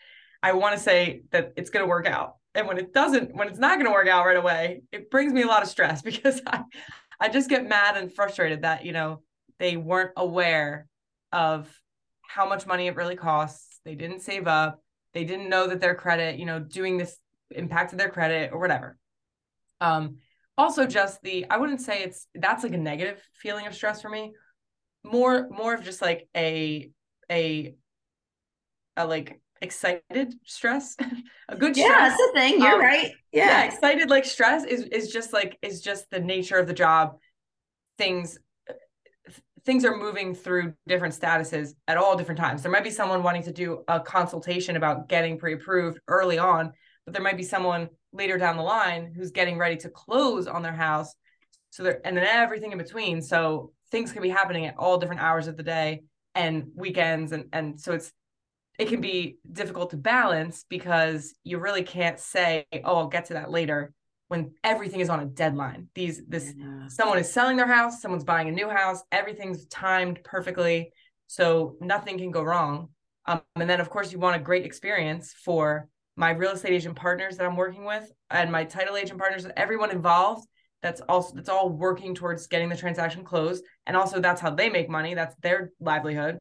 I 0.43 0.53
want 0.53 0.77
to 0.77 0.83
say 0.83 1.23
that 1.31 1.53
it's 1.57 1.71
going 1.71 1.85
to 1.85 1.89
work 1.89 2.07
out. 2.07 2.37
And 2.55 2.67
when 2.67 2.79
it 2.79 2.93
doesn't, 2.93 3.35
when 3.35 3.49
it's 3.49 3.59
not 3.59 3.77
going 3.77 3.87
to 3.87 3.93
work 3.93 4.09
out 4.09 4.27
right 4.27 4.37
away, 4.37 4.83
it 4.91 5.11
brings 5.11 5.33
me 5.33 5.43
a 5.43 5.47
lot 5.47 5.63
of 5.63 5.69
stress 5.69 6.03
because 6.11 6.41
I 6.47 6.65
I 7.21 7.29
just 7.29 7.49
get 7.49 7.69
mad 7.69 7.97
and 7.97 8.13
frustrated 8.13 8.63
that, 8.63 8.85
you 8.85 8.93
know, 8.93 9.23
they 9.61 9.77
weren't 9.77 10.11
aware 10.17 10.89
of 11.31 11.69
how 12.23 12.49
much 12.49 12.67
money 12.67 12.89
it 12.89 12.97
really 12.97 13.15
costs. 13.15 13.81
They 13.85 13.95
didn't 13.95 14.21
save 14.21 14.49
up. 14.49 14.83
They 15.15 15.25
didn't 15.25 15.49
know 15.49 15.69
that 15.69 15.81
their 15.81 15.95
credit, 15.95 16.39
you 16.39 16.47
know, 16.47 16.59
doing 16.59 16.99
this 16.99 17.17
impacted 17.51 18.01
their 18.01 18.09
credit 18.09 18.51
or 18.53 18.59
whatever. 18.59 18.99
Um, 19.81 20.17
also 20.59 20.87
just 20.87 21.23
the 21.23 21.47
i 21.51 21.57
wouldn't 21.57 21.81
say 21.81 22.03
it's 22.03 22.27
that's 22.35 22.63
like 22.63 22.75
a 22.75 22.79
negative 22.79 23.23
feeling 23.35 23.67
of 23.67 23.75
stress 23.75 24.03
for 24.03 24.09
me. 24.09 24.33
More 25.05 25.49
more 25.51 25.75
of 25.75 25.83
just 25.83 26.01
like 26.01 26.29
a 26.37 26.91
a 27.31 27.75
a 28.97 29.07
like 29.07 29.41
excited 29.61 30.35
stress 30.45 30.97
a 31.49 31.57
good 31.57 31.77
yeah 31.77 31.87
stress. 31.87 32.11
that's 32.11 32.17
the 32.17 32.33
thing. 32.35 32.61
You're 32.61 32.75
um, 32.75 32.81
right. 32.81 33.13
yeah. 33.33 33.47
yeah. 33.47 33.65
excited 33.65 34.11
like 34.11 34.25
stress 34.25 34.65
is 34.65 34.83
is 34.85 35.11
just 35.11 35.33
like 35.33 35.59
is 35.63 35.81
just 35.81 36.11
the 36.11 36.21
nature 36.21 36.59
of 36.59 36.67
the 36.67 36.75
job. 36.75 37.17
Things 37.99 38.39
things 39.65 39.85
are 39.85 39.97
moving 39.97 40.35
through 40.35 40.75
different 40.89 41.15
statuses 41.15 41.75
at 41.87 41.97
all 41.97 42.17
different 42.17 42.41
times. 42.41 42.63
There 42.63 42.73
might 42.73 42.85
be 42.85 42.91
someone 42.91 43.23
wanting 43.23 43.45
to 43.45 43.53
do 43.53 43.85
a 43.87 44.01
consultation 44.01 44.77
about 44.77 45.09
getting 45.09 45.39
pre-approved 45.39 46.01
early 46.09 46.39
on 46.39 46.73
but 47.05 47.15
there 47.15 47.23
might 47.23 47.37
be 47.37 47.43
someone 47.43 47.89
later 48.13 48.39
down 48.39 48.57
the 48.57 48.63
line 48.63 49.13
who's 49.15 49.31
getting 49.31 49.59
ready 49.59 49.77
to 49.77 49.89
close 49.89 50.47
on 50.47 50.63
their 50.63 50.75
house. 50.75 51.15
So 51.71 51.83
there, 51.83 52.01
and 52.05 52.17
then 52.17 52.27
everything 52.27 52.73
in 52.73 52.79
between. 52.79 53.23
So 53.23 53.73
things 53.91 54.13
can 54.13 54.23
be 54.23 54.29
happening 54.29 54.67
at 54.67 54.77
all 54.77 54.99
different 54.99 55.23
hours 55.23 55.47
of 55.47 55.57
the 55.57 55.63
day 55.63 56.03
and 56.35 56.69
weekends. 56.75 57.33
And, 57.33 57.47
and 57.53 57.81
so 57.81 57.93
it's, 57.93 58.13
it 58.79 58.89
can 58.89 59.01
be 59.01 59.37
difficult 59.51 59.91
to 59.91 59.97
balance 59.97 60.65
because 60.69 61.35
you 61.45 61.59
really 61.59 61.83
can't 61.83 62.19
say, 62.19 62.67
oh, 62.85 62.97
I'll 62.97 63.09
get 63.09 63.27
to 63.27 63.35
that 63.35 63.51
later 63.51 63.93
when 64.29 64.53
everything 64.65 65.01
is 65.01 65.11
on 65.11 65.21
a 65.21 65.27
deadline. 65.27 65.89
These, 65.95 66.23
this, 66.27 66.55
yeah. 66.57 66.89
someone 66.89 67.19
is 67.19 67.31
selling 67.31 67.57
their 67.57 67.67
house, 67.67 68.01
someone's 68.01 68.25
buying 68.25 68.49
a 68.49 68.53
new 68.53 68.69
house, 68.69 69.03
everything's 69.13 69.67
timed 69.67 70.25
perfectly. 70.25 70.93
So 71.27 71.77
nothing 71.81 72.19
can 72.19 72.31
go 72.31 72.43
wrong. 72.43 72.89
Um, 73.27 73.43
and 73.57 73.69
then, 73.69 73.81
of 73.81 73.91
course, 73.91 74.11
you 74.11 74.19
want 74.19 74.37
a 74.37 74.45
great 74.45 74.65
experience 74.65 75.33
for 75.33 75.89
my 76.23 76.31
real 76.31 76.53
estate 76.53 76.73
agent 76.73 76.95
partners 76.95 77.37
that 77.37 77.45
I'm 77.45 77.57
working 77.57 77.85
with 77.85 78.09
and 78.31 78.53
my 78.53 78.63
title 78.63 78.97
agent 78.97 79.19
partners, 79.19 79.45
everyone 79.57 79.91
involved 79.91 80.47
that's 80.81 81.01
also 81.09 81.35
that's 81.35 81.49
all 81.49 81.69
working 81.69 82.15
towards 82.15 82.47
getting 82.47 82.69
the 82.69 82.77
transaction 82.77 83.25
closed. 83.25 83.65
And 83.87 83.97
also 83.97 84.21
that's 84.21 84.41
how 84.41 84.51
they 84.51 84.71
make 84.71 84.89
money. 84.89 85.15
That's 85.15 85.35
their 85.43 85.73
livelihood. 85.81 86.39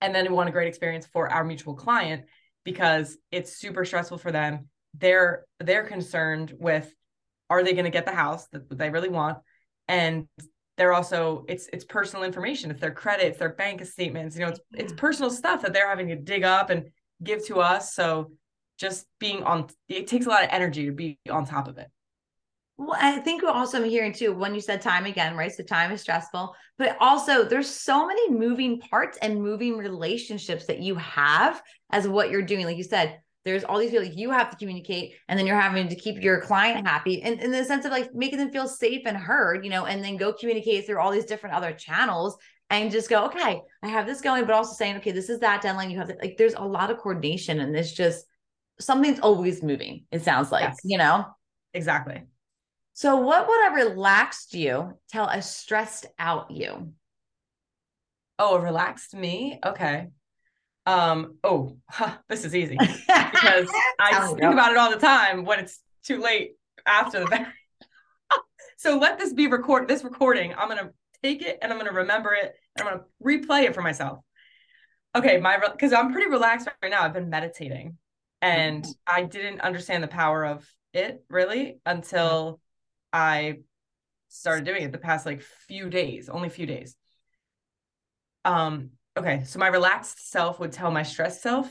And 0.00 0.12
then 0.12 0.24
we 0.28 0.34
want 0.34 0.48
a 0.48 0.52
great 0.52 0.66
experience 0.66 1.06
for 1.06 1.32
our 1.32 1.44
mutual 1.44 1.74
client 1.74 2.24
because 2.64 3.16
it's 3.30 3.56
super 3.56 3.84
stressful 3.84 4.18
for 4.18 4.32
them. 4.32 4.68
They're 4.94 5.44
they're 5.60 5.84
concerned 5.84 6.52
with 6.58 6.92
are 7.48 7.62
they 7.62 7.74
going 7.74 7.84
to 7.84 7.92
get 7.92 8.06
the 8.06 8.12
house 8.12 8.48
that 8.48 8.76
they 8.76 8.90
really 8.90 9.08
want? 9.08 9.38
And 9.86 10.26
they're 10.78 10.92
also 10.92 11.44
it's 11.46 11.68
it's 11.72 11.84
personal 11.84 12.24
information. 12.24 12.72
It's 12.72 12.80
their 12.80 12.90
credit, 12.90 13.26
it's 13.26 13.38
their 13.38 13.54
bank 13.54 13.84
statements, 13.84 14.34
you 14.34 14.42
know, 14.42 14.48
it's 14.48 14.60
it's 14.72 14.92
mm-hmm. 14.92 14.98
personal 14.98 15.30
stuff 15.30 15.62
that 15.62 15.72
they're 15.72 15.88
having 15.88 16.08
to 16.08 16.16
dig 16.16 16.42
up 16.42 16.70
and 16.70 16.86
give 17.22 17.46
to 17.46 17.60
us. 17.60 17.94
So 17.94 18.32
just 18.78 19.06
being 19.18 19.42
on 19.42 19.68
it 19.88 20.06
takes 20.06 20.26
a 20.26 20.28
lot 20.28 20.44
of 20.44 20.50
energy 20.52 20.86
to 20.86 20.92
be 20.92 21.18
on 21.30 21.44
top 21.44 21.68
of 21.68 21.78
it 21.78 21.88
well, 22.78 22.96
I 23.00 23.18
think 23.20 23.42
also 23.42 23.78
I'm 23.78 23.88
hearing 23.88 24.12
too 24.12 24.34
when 24.34 24.54
you 24.54 24.60
said 24.60 24.82
time 24.82 25.06
again, 25.06 25.34
right? 25.34 25.50
So 25.50 25.62
time 25.62 25.92
is 25.92 26.02
stressful, 26.02 26.54
but 26.76 26.96
also 27.00 27.44
there's 27.44 27.70
so 27.70 28.06
many 28.06 28.30
moving 28.30 28.80
parts 28.80 29.16
and 29.22 29.42
moving 29.42 29.78
relationships 29.78 30.66
that 30.66 30.80
you 30.80 30.94
have 30.96 31.62
as 31.90 32.06
what 32.06 32.30
you're 32.30 32.42
doing. 32.42 32.66
Like 32.66 32.76
you 32.76 32.84
said, 32.84 33.20
there's 33.46 33.64
all 33.64 33.78
these 33.78 33.92
people 33.92 34.04
you 34.04 34.30
have 34.30 34.50
to 34.50 34.56
communicate, 34.56 35.14
and 35.28 35.38
then 35.38 35.46
you're 35.46 35.58
having 35.58 35.88
to 35.88 35.94
keep 35.94 36.22
your 36.22 36.40
client 36.42 36.86
happy, 36.86 37.22
and 37.22 37.40
in 37.40 37.50
the 37.50 37.64
sense 37.64 37.86
of 37.86 37.92
like 37.92 38.14
making 38.14 38.38
them 38.38 38.50
feel 38.50 38.68
safe 38.68 39.02
and 39.06 39.16
heard, 39.16 39.64
you 39.64 39.70
know, 39.70 39.86
and 39.86 40.04
then 40.04 40.16
go 40.16 40.32
communicate 40.32 40.84
through 40.84 40.98
all 40.98 41.12
these 41.12 41.24
different 41.24 41.56
other 41.56 41.72
channels 41.72 42.36
and 42.68 42.90
just 42.90 43.08
go, 43.08 43.24
okay, 43.26 43.62
I 43.84 43.88
have 43.88 44.04
this 44.04 44.20
going, 44.20 44.44
but 44.44 44.54
also 44.54 44.74
saying, 44.74 44.96
okay, 44.96 45.12
this 45.12 45.30
is 45.30 45.38
that 45.38 45.62
deadline. 45.62 45.90
You 45.90 45.98
have 45.98 46.10
like, 46.20 46.36
there's 46.36 46.54
a 46.54 46.62
lot 46.62 46.90
of 46.90 46.98
coordination, 46.98 47.60
and 47.60 47.74
it's 47.74 47.92
just 47.92 48.26
something's 48.80 49.20
always 49.20 49.62
moving, 49.62 50.04
it 50.10 50.22
sounds 50.22 50.52
like, 50.52 50.64
yes. 50.64 50.78
you 50.84 50.98
know? 50.98 51.26
Exactly. 51.74 52.22
So, 52.94 53.16
what 53.16 53.46
would 53.46 53.72
a 53.72 53.74
relaxed 53.74 54.54
you 54.54 54.98
tell 55.10 55.28
a 55.28 55.42
stressed 55.42 56.06
out 56.18 56.50
you? 56.50 56.92
Oh, 58.38 58.56
a 58.56 58.60
relaxed 58.60 59.14
me? 59.14 59.58
Okay. 59.64 60.08
Um, 60.86 61.36
oh, 61.42 61.76
huh, 61.90 62.16
this 62.28 62.44
is 62.44 62.54
easy 62.54 62.76
because 62.78 63.68
I 63.98 64.26
think 64.28 64.42
about 64.42 64.72
it 64.72 64.78
all 64.78 64.90
the 64.90 64.98
time 64.98 65.44
when 65.44 65.58
it's 65.58 65.80
too 66.04 66.22
late 66.22 66.52
after 66.86 67.20
the 67.20 67.26
fact. 67.26 67.52
so 68.78 68.96
let 68.96 69.18
this 69.18 69.32
be 69.32 69.46
record 69.46 69.88
this 69.88 70.04
recording. 70.04 70.54
I'm 70.56 70.68
gonna 70.68 70.90
take 71.22 71.42
it 71.42 71.58
and 71.60 71.72
I'm 71.72 71.78
gonna 71.78 71.92
remember 71.92 72.34
it 72.34 72.54
and 72.78 72.88
I'm 72.88 72.94
gonna 72.94 73.04
replay 73.22 73.64
it 73.64 73.74
for 73.74 73.82
myself. 73.82 74.20
Okay, 75.14 75.38
my 75.38 75.58
because 75.72 75.92
I'm 75.92 76.12
pretty 76.12 76.30
relaxed 76.30 76.68
right 76.82 76.90
now. 76.90 77.02
I've 77.02 77.12
been 77.12 77.30
meditating 77.30 77.98
and 78.46 78.84
mm-hmm. 78.84 78.92
I 79.06 79.22
didn't 79.24 79.60
understand 79.60 80.02
the 80.02 80.08
power 80.08 80.44
of 80.44 80.68
it 80.92 81.24
really 81.28 81.80
until 81.84 82.60
I 83.12 83.58
started 84.28 84.64
doing 84.64 84.82
it 84.82 84.92
the 84.92 84.98
past 84.98 85.26
like 85.26 85.42
few 85.42 85.90
days, 85.90 86.28
only 86.28 86.48
few 86.48 86.66
days. 86.66 86.96
Um, 88.44 88.90
okay, 89.16 89.42
so 89.44 89.58
my 89.58 89.66
relaxed 89.66 90.30
self 90.30 90.60
would 90.60 90.72
tell 90.72 90.90
my 90.90 91.02
stressed 91.02 91.42
self, 91.42 91.68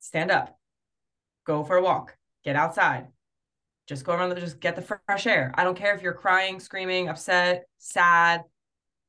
stand 0.00 0.30
up, 0.30 0.58
go 1.44 1.64
for 1.64 1.76
a 1.76 1.82
walk, 1.82 2.16
get 2.42 2.56
outside, 2.56 3.08
just 3.86 4.04
go 4.04 4.14
around, 4.14 4.30
the, 4.30 4.40
just 4.40 4.60
get 4.60 4.74
the 4.74 4.82
fresh 4.82 5.26
air. 5.26 5.52
I 5.54 5.64
don't 5.64 5.76
care 5.76 5.94
if 5.94 6.02
you're 6.02 6.14
crying, 6.14 6.60
screaming, 6.60 7.08
upset, 7.08 7.64
sad, 7.76 8.44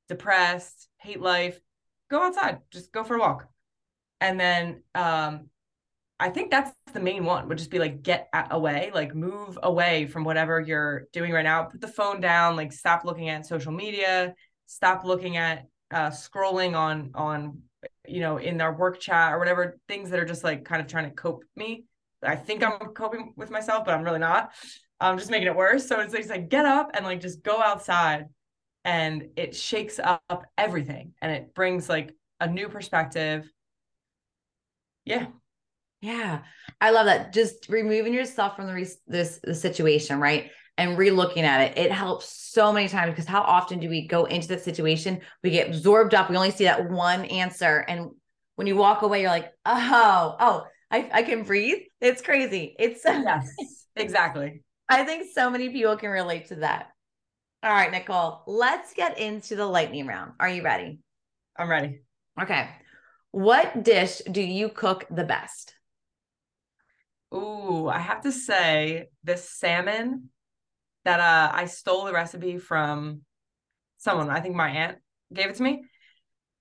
depressed, 0.09 0.89
hate 0.97 1.21
life, 1.21 1.59
go 2.11 2.21
outside, 2.21 2.59
just 2.71 2.91
go 2.91 3.05
for 3.05 3.15
a 3.15 3.19
walk. 3.19 3.47
And 4.19 4.37
then 4.37 4.83
um, 4.93 5.49
I 6.19 6.29
think 6.29 6.51
that's 6.51 6.71
the 6.93 6.99
main 6.99 7.23
one 7.23 7.47
would 7.47 7.57
just 7.57 7.71
be 7.71 7.79
like 7.79 8.03
get 8.03 8.27
away, 8.51 8.91
like 8.93 9.15
move 9.15 9.57
away 9.63 10.05
from 10.05 10.25
whatever 10.25 10.59
you're 10.59 11.07
doing 11.13 11.31
right 11.31 11.43
now. 11.43 11.63
Put 11.63 11.79
the 11.79 11.87
phone 11.87 12.19
down, 12.19 12.57
like 12.57 12.73
stop 12.73 13.05
looking 13.05 13.29
at 13.29 13.45
social 13.45 13.71
media, 13.71 14.33
stop 14.65 15.05
looking 15.05 15.37
at 15.37 15.67
uh, 15.91 16.09
scrolling 16.09 16.75
on 16.75 17.11
on 17.15 17.61
you 18.05 18.19
know 18.19 18.37
in 18.37 18.59
our 18.59 18.75
work 18.75 18.99
chat 18.99 19.33
or 19.33 19.39
whatever 19.39 19.77
things 19.87 20.09
that 20.09 20.19
are 20.19 20.25
just 20.25 20.43
like 20.43 20.65
kind 20.65 20.81
of 20.81 20.87
trying 20.87 21.05
to 21.09 21.15
cope 21.15 21.43
me. 21.55 21.85
I 22.21 22.35
think 22.35 22.63
I'm 22.63 22.77
coping 22.93 23.33
with 23.37 23.49
myself, 23.49 23.85
but 23.85 23.93
I'm 23.93 24.03
really 24.03 24.19
not. 24.19 24.51
I'm 24.99 25.17
just 25.17 25.31
making 25.31 25.47
it 25.47 25.55
worse. 25.55 25.87
So 25.87 26.01
it's, 26.01 26.13
it's 26.13 26.29
like 26.29 26.49
get 26.49 26.65
up 26.65 26.91
and 26.93 27.05
like 27.05 27.21
just 27.21 27.43
go 27.43 27.61
outside, 27.61 28.25
and 28.83 29.29
it 29.37 29.55
shakes 29.55 29.99
up 29.99 30.45
everything, 30.57 31.13
and 31.21 31.31
it 31.31 31.55
brings 31.55 31.87
like 31.87 32.13
a 32.41 32.47
new 32.47 32.67
perspective. 32.67 33.49
Yeah, 35.05 35.27
yeah, 36.01 36.39
I 36.79 36.91
love 36.91 37.05
that. 37.07 37.33
Just 37.33 37.67
removing 37.69 38.13
yourself 38.13 38.55
from 38.55 38.67
the 38.67 38.73
re- 38.73 38.87
this 39.07 39.39
the 39.43 39.53
situation, 39.53 40.19
right? 40.19 40.51
And 40.77 40.97
re-looking 40.97 41.43
at 41.43 41.71
it, 41.71 41.77
it 41.77 41.91
helps 41.91 42.29
so 42.29 42.71
many 42.71 42.87
times 42.87 43.11
because 43.11 43.25
how 43.25 43.41
often 43.41 43.79
do 43.79 43.89
we 43.89 44.07
go 44.07 44.23
into 44.25 44.47
the 44.47 44.57
situation, 44.57 45.19
we 45.43 45.49
get 45.49 45.67
absorbed 45.67 46.13
up, 46.13 46.29
we 46.29 46.37
only 46.37 46.51
see 46.51 46.63
that 46.63 46.89
one 46.89 47.25
answer, 47.25 47.83
and 47.87 48.11
when 48.55 48.65
you 48.65 48.77
walk 48.77 49.01
away, 49.01 49.21
you're 49.21 49.29
like, 49.29 49.51
oh, 49.65 50.35
oh, 50.39 50.65
I, 50.91 51.09
I 51.13 51.23
can 51.23 51.43
breathe. 51.43 51.79
It's 52.01 52.21
crazy. 52.21 52.75
It's 52.79 53.01
yes, 53.05 53.49
exactly. 53.95 54.63
I 54.87 55.03
think 55.03 55.27
so 55.33 55.49
many 55.49 55.69
people 55.69 55.97
can 55.97 56.09
relate 56.09 56.47
to 56.47 56.55
that. 56.55 56.87
All 57.61 57.71
right, 57.71 57.91
Nicole, 57.91 58.41
let's 58.47 58.93
get 58.93 59.19
into 59.19 59.55
the 59.55 59.65
lightning 59.65 60.07
round. 60.07 60.33
Are 60.39 60.49
you 60.49 60.63
ready? 60.63 60.99
I'm 61.57 61.69
ready. 61.69 62.01
Okay. 62.41 62.69
What 63.31 63.83
dish 63.83 64.21
do 64.31 64.41
you 64.41 64.69
cook 64.69 65.05
the 65.09 65.25
best? 65.25 65.73
Ooh, 67.33 67.87
I 67.87 67.99
have 67.99 68.21
to 68.21 68.31
say 68.31 69.09
this 69.23 69.49
salmon 69.49 70.29
that 71.05 71.19
uh 71.19 71.51
I 71.53 71.65
stole 71.65 72.05
the 72.05 72.13
recipe 72.13 72.57
from 72.57 73.21
someone. 73.97 74.29
I 74.29 74.39
think 74.39 74.55
my 74.55 74.69
aunt 74.69 74.97
gave 75.33 75.47
it 75.47 75.55
to 75.55 75.63
me, 75.63 75.83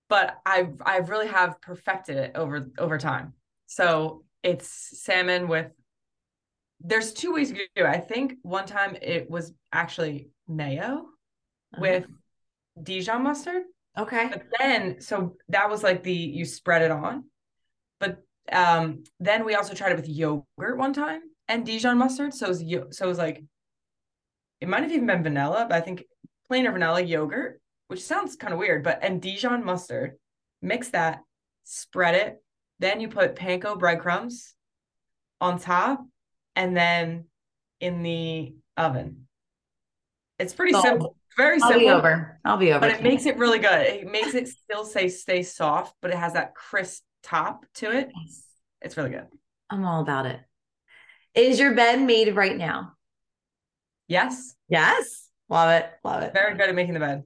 but 0.08 0.36
I've 0.44 0.74
I've 0.84 1.10
really 1.10 1.28
have 1.28 1.60
perfected 1.60 2.16
it 2.16 2.32
over 2.34 2.68
over 2.78 2.98
time. 2.98 3.34
So 3.66 4.24
it's 4.42 4.68
salmon 5.02 5.48
with. 5.48 5.70
There's 6.80 7.12
two 7.12 7.32
ways 7.34 7.50
you 7.50 7.56
do 7.74 7.84
it. 7.84 7.86
I 7.86 7.98
think 7.98 8.34
one 8.42 8.66
time 8.66 8.96
it 9.02 9.28
was 9.28 9.52
actually 9.72 10.28
mayo 10.46 10.82
uh-huh. 10.82 11.80
with 11.80 12.06
Dijon 12.80 13.24
mustard. 13.24 13.64
Okay. 13.96 14.28
But 14.30 14.44
then, 14.60 15.00
so 15.00 15.36
that 15.48 15.68
was 15.68 15.82
like 15.82 16.04
the 16.04 16.12
you 16.12 16.44
spread 16.44 16.82
it 16.82 16.92
on, 16.92 17.24
but 17.98 18.22
um, 18.52 19.04
then 19.20 19.44
we 19.44 19.54
also 19.54 19.74
tried 19.74 19.92
it 19.92 19.96
with 19.96 20.08
yogurt 20.08 20.76
one 20.76 20.92
time 20.92 21.22
and 21.48 21.64
Dijon 21.64 21.98
mustard. 21.98 22.34
So 22.34 22.46
it 22.46 22.48
was, 22.48 22.96
so 22.96 23.04
it 23.04 23.08
was 23.08 23.18
like, 23.18 23.44
it 24.60 24.68
might 24.68 24.82
have 24.82 24.92
even 24.92 25.06
been 25.06 25.22
vanilla, 25.22 25.66
but 25.68 25.76
I 25.76 25.80
think 25.80 26.04
plain 26.48 26.66
or 26.66 26.72
vanilla 26.72 27.00
yogurt, 27.00 27.60
which 27.88 28.02
sounds 28.02 28.36
kind 28.36 28.52
of 28.52 28.58
weird, 28.58 28.82
but 28.82 28.98
and 29.02 29.22
Dijon 29.22 29.64
mustard, 29.64 30.18
mix 30.62 30.88
that, 30.90 31.20
spread 31.64 32.14
it. 32.14 32.42
Then 32.80 33.00
you 33.00 33.08
put 33.08 33.36
panko 33.36 33.78
breadcrumbs 33.78 34.54
on 35.40 35.58
top 35.58 36.04
and 36.56 36.76
then 36.76 37.24
in 37.80 38.02
the 38.02 38.54
oven. 38.76 39.26
It's 40.38 40.54
pretty 40.54 40.72
simple. 40.80 41.16
Very 41.36 41.60
I'll 41.62 41.68
simple. 41.68 41.88
I'll 41.88 41.96
be 41.96 41.98
over. 41.98 42.40
I'll 42.44 42.56
be 42.56 42.72
over. 42.72 42.80
But 42.80 42.90
it 42.90 43.02
makes 43.02 43.26
it 43.26 43.36
really 43.36 43.58
good. 43.58 43.86
It 43.86 44.10
makes 44.10 44.34
it 44.34 44.48
still 44.48 44.84
say 44.84 45.08
stay 45.08 45.42
soft, 45.42 45.94
but 46.02 46.10
it 46.10 46.16
has 46.16 46.32
that 46.32 46.54
crisp 46.54 47.02
top 47.22 47.64
to 47.74 47.90
it. 47.90 48.10
Yes. 48.24 48.44
It's 48.80 48.96
really 48.96 49.10
good. 49.10 49.26
I'm 49.70 49.84
all 49.84 50.00
about 50.00 50.26
it. 50.26 50.40
Is 51.34 51.60
your 51.60 51.74
bed 51.74 52.00
made 52.00 52.34
right 52.34 52.56
now? 52.56 52.92
Yes. 54.06 54.54
Yes. 54.68 55.28
Love 55.48 55.70
it. 55.70 55.90
Love 56.04 56.22
it. 56.22 56.32
Very 56.32 56.56
good 56.56 56.68
at 56.68 56.74
making 56.74 56.94
the 56.94 57.00
bed. 57.00 57.24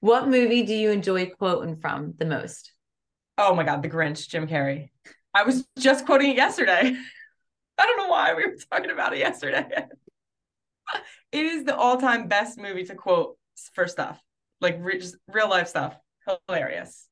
What 0.00 0.28
movie 0.28 0.62
do 0.62 0.74
you 0.74 0.90
enjoy 0.90 1.30
quoting 1.30 1.76
from 1.76 2.14
the 2.18 2.26
most? 2.26 2.72
Oh 3.38 3.54
my 3.54 3.64
God, 3.64 3.82
The 3.82 3.88
Grinch, 3.88 4.28
Jim 4.28 4.46
Carrey. 4.46 4.90
I 5.34 5.42
was 5.42 5.66
just 5.78 6.06
quoting 6.06 6.30
it 6.30 6.36
yesterday. 6.36 6.96
I 7.78 7.86
don't 7.86 7.98
know 7.98 8.08
why 8.08 8.34
we 8.34 8.46
were 8.46 8.56
talking 8.70 8.90
about 8.90 9.12
it 9.12 9.18
yesterday. 9.18 9.66
it 11.32 11.44
is 11.44 11.64
the 11.64 11.76
all 11.76 11.98
time 11.98 12.28
best 12.28 12.58
movie 12.58 12.84
to 12.84 12.94
quote 12.94 13.36
for 13.74 13.86
stuff, 13.86 14.20
like 14.60 14.78
re- 14.80 15.02
real 15.28 15.50
life 15.50 15.68
stuff. 15.68 15.96
Hilarious. 16.48 17.08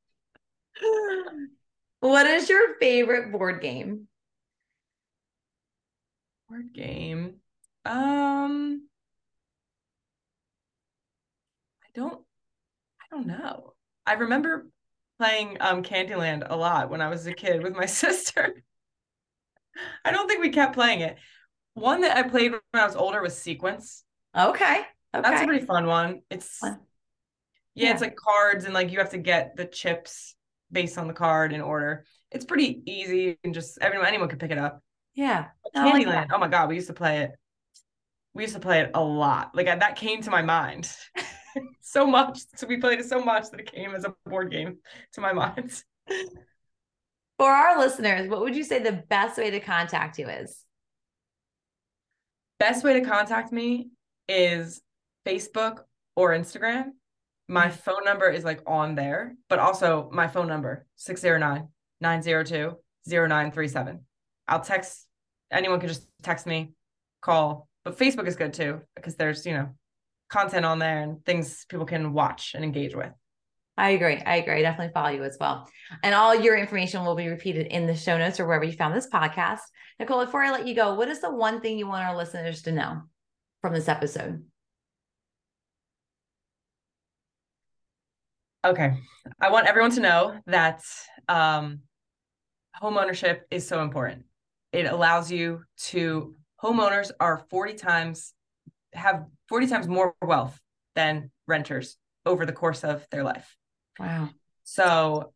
What 2.04 2.26
is 2.26 2.50
your 2.50 2.74
favorite 2.74 3.32
board 3.32 3.62
game? 3.62 4.08
Board 6.50 6.74
game. 6.74 7.36
Um 7.86 8.86
I 11.82 11.86
don't 11.94 12.20
I 13.00 13.04
don't 13.10 13.26
know. 13.26 13.72
I 14.06 14.12
remember 14.12 14.66
playing 15.18 15.56
um 15.60 15.82
Candyland 15.82 16.46
a 16.46 16.54
lot 16.54 16.90
when 16.90 17.00
I 17.00 17.08
was 17.08 17.26
a 17.26 17.32
kid 17.32 17.62
with 17.62 17.74
my 17.74 17.86
sister. 18.02 18.62
I 20.04 20.12
don't 20.12 20.28
think 20.28 20.42
we 20.42 20.50
kept 20.50 20.74
playing 20.74 21.00
it. 21.00 21.16
One 21.72 22.02
that 22.02 22.18
I 22.18 22.28
played 22.28 22.52
when 22.52 22.60
I 22.74 22.84
was 22.84 22.96
older 22.96 23.22
was 23.22 23.34
Sequence. 23.34 24.04
Okay. 24.36 24.74
Okay. 24.74 24.86
That's 25.22 25.40
a 25.40 25.46
pretty 25.46 25.64
fun 25.64 25.86
one. 25.86 26.20
It's 26.28 26.58
fun. 26.58 26.80
Yeah, 27.74 27.86
yeah, 27.86 27.92
it's 27.92 28.02
like 28.02 28.14
cards 28.14 28.66
and 28.66 28.74
like 28.74 28.92
you 28.92 28.98
have 28.98 29.12
to 29.12 29.18
get 29.18 29.56
the 29.56 29.64
chips 29.64 30.33
based 30.74 30.98
on 30.98 31.08
the 31.08 31.14
card 31.14 31.52
in 31.52 31.62
order. 31.62 32.04
It's 32.30 32.44
pretty 32.44 32.82
easy 32.84 33.38
and 33.44 33.54
just 33.54 33.78
everyone 33.80 34.06
anyone 34.06 34.28
can 34.28 34.38
pick 34.38 34.50
it 34.50 34.58
up. 34.58 34.82
Yeah. 35.14 35.46
Candyland. 35.74 36.06
Like 36.06 36.32
oh 36.32 36.38
my 36.38 36.48
god, 36.48 36.68
we 36.68 36.74
used 36.74 36.88
to 36.88 36.92
play 36.92 37.20
it. 37.20 37.30
We 38.34 38.42
used 38.42 38.54
to 38.54 38.60
play 38.60 38.80
it 38.80 38.90
a 38.94 39.02
lot. 39.02 39.52
Like 39.54 39.66
that 39.66 39.96
came 39.96 40.20
to 40.22 40.30
my 40.30 40.42
mind 40.42 40.90
so 41.80 42.06
much. 42.06 42.40
So 42.56 42.66
we 42.66 42.76
played 42.78 43.00
it 43.00 43.06
so 43.06 43.24
much 43.24 43.50
that 43.50 43.60
it 43.60 43.72
came 43.72 43.94
as 43.94 44.04
a 44.04 44.14
board 44.26 44.50
game 44.50 44.78
to 45.14 45.20
my 45.20 45.32
mind. 45.32 45.82
For 47.38 47.50
our 47.50 47.78
listeners, 47.78 48.28
what 48.28 48.40
would 48.40 48.54
you 48.54 48.64
say 48.64 48.80
the 48.80 49.04
best 49.08 49.38
way 49.38 49.50
to 49.50 49.60
contact 49.60 50.18
you 50.18 50.28
is? 50.28 50.64
Best 52.58 52.84
way 52.84 53.00
to 53.00 53.06
contact 53.06 53.52
me 53.52 53.88
is 54.28 54.80
Facebook 55.26 55.80
or 56.16 56.30
Instagram 56.30 56.90
my 57.48 57.66
mm-hmm. 57.66 57.76
phone 57.76 58.04
number 58.04 58.28
is 58.28 58.44
like 58.44 58.62
on 58.66 58.94
there, 58.94 59.34
but 59.48 59.58
also 59.58 60.10
my 60.12 60.26
phone 60.26 60.48
number 60.48 60.86
609 60.96 61.68
902 62.00 62.76
0937. 63.06 64.00
I'll 64.48 64.60
text 64.60 65.06
anyone 65.50 65.80
can 65.80 65.88
just 65.88 66.06
text 66.22 66.46
me, 66.46 66.72
call, 67.20 67.68
but 67.84 67.98
Facebook 67.98 68.26
is 68.26 68.36
good 68.36 68.52
too 68.52 68.80
because 68.96 69.16
there's, 69.16 69.46
you 69.46 69.52
know, 69.52 69.70
content 70.30 70.64
on 70.64 70.78
there 70.78 71.02
and 71.02 71.24
things 71.24 71.64
people 71.68 71.86
can 71.86 72.12
watch 72.12 72.52
and 72.54 72.64
engage 72.64 72.94
with. 72.94 73.12
I 73.76 73.90
agree. 73.90 74.16
I 74.16 74.36
agree. 74.36 74.54
I 74.54 74.62
definitely 74.62 74.92
follow 74.92 75.08
you 75.08 75.24
as 75.24 75.36
well. 75.40 75.68
And 76.02 76.14
all 76.14 76.34
your 76.34 76.56
information 76.56 77.04
will 77.04 77.16
be 77.16 77.28
repeated 77.28 77.66
in 77.66 77.86
the 77.86 77.96
show 77.96 78.16
notes 78.16 78.38
or 78.38 78.46
wherever 78.46 78.64
you 78.64 78.72
found 78.72 78.94
this 78.94 79.08
podcast. 79.08 79.60
Nicole, 79.98 80.24
before 80.24 80.42
I 80.42 80.52
let 80.52 80.66
you 80.66 80.74
go, 80.74 80.94
what 80.94 81.08
is 81.08 81.20
the 81.20 81.32
one 81.32 81.60
thing 81.60 81.76
you 81.76 81.88
want 81.88 82.04
our 82.04 82.16
listeners 82.16 82.62
to 82.62 82.72
know 82.72 83.02
from 83.62 83.74
this 83.74 83.88
episode? 83.88 84.44
Okay. 88.64 88.94
I 89.40 89.50
want 89.50 89.66
everyone 89.66 89.90
to 89.92 90.00
know 90.00 90.40
that 90.46 90.82
um, 91.28 91.80
home 92.74 92.96
ownership 92.96 93.46
is 93.50 93.66
so 93.68 93.82
important. 93.82 94.24
It 94.72 94.86
allows 94.86 95.30
you 95.30 95.62
to, 95.88 96.34
homeowners 96.62 97.10
are 97.20 97.44
40 97.50 97.74
times, 97.74 98.32
have 98.94 99.26
40 99.48 99.66
times 99.66 99.86
more 99.86 100.14
wealth 100.22 100.58
than 100.94 101.30
renters 101.46 101.96
over 102.24 102.46
the 102.46 102.52
course 102.52 102.84
of 102.84 103.06
their 103.10 103.22
life. 103.22 103.54
Wow. 103.98 104.30
So, 104.62 105.32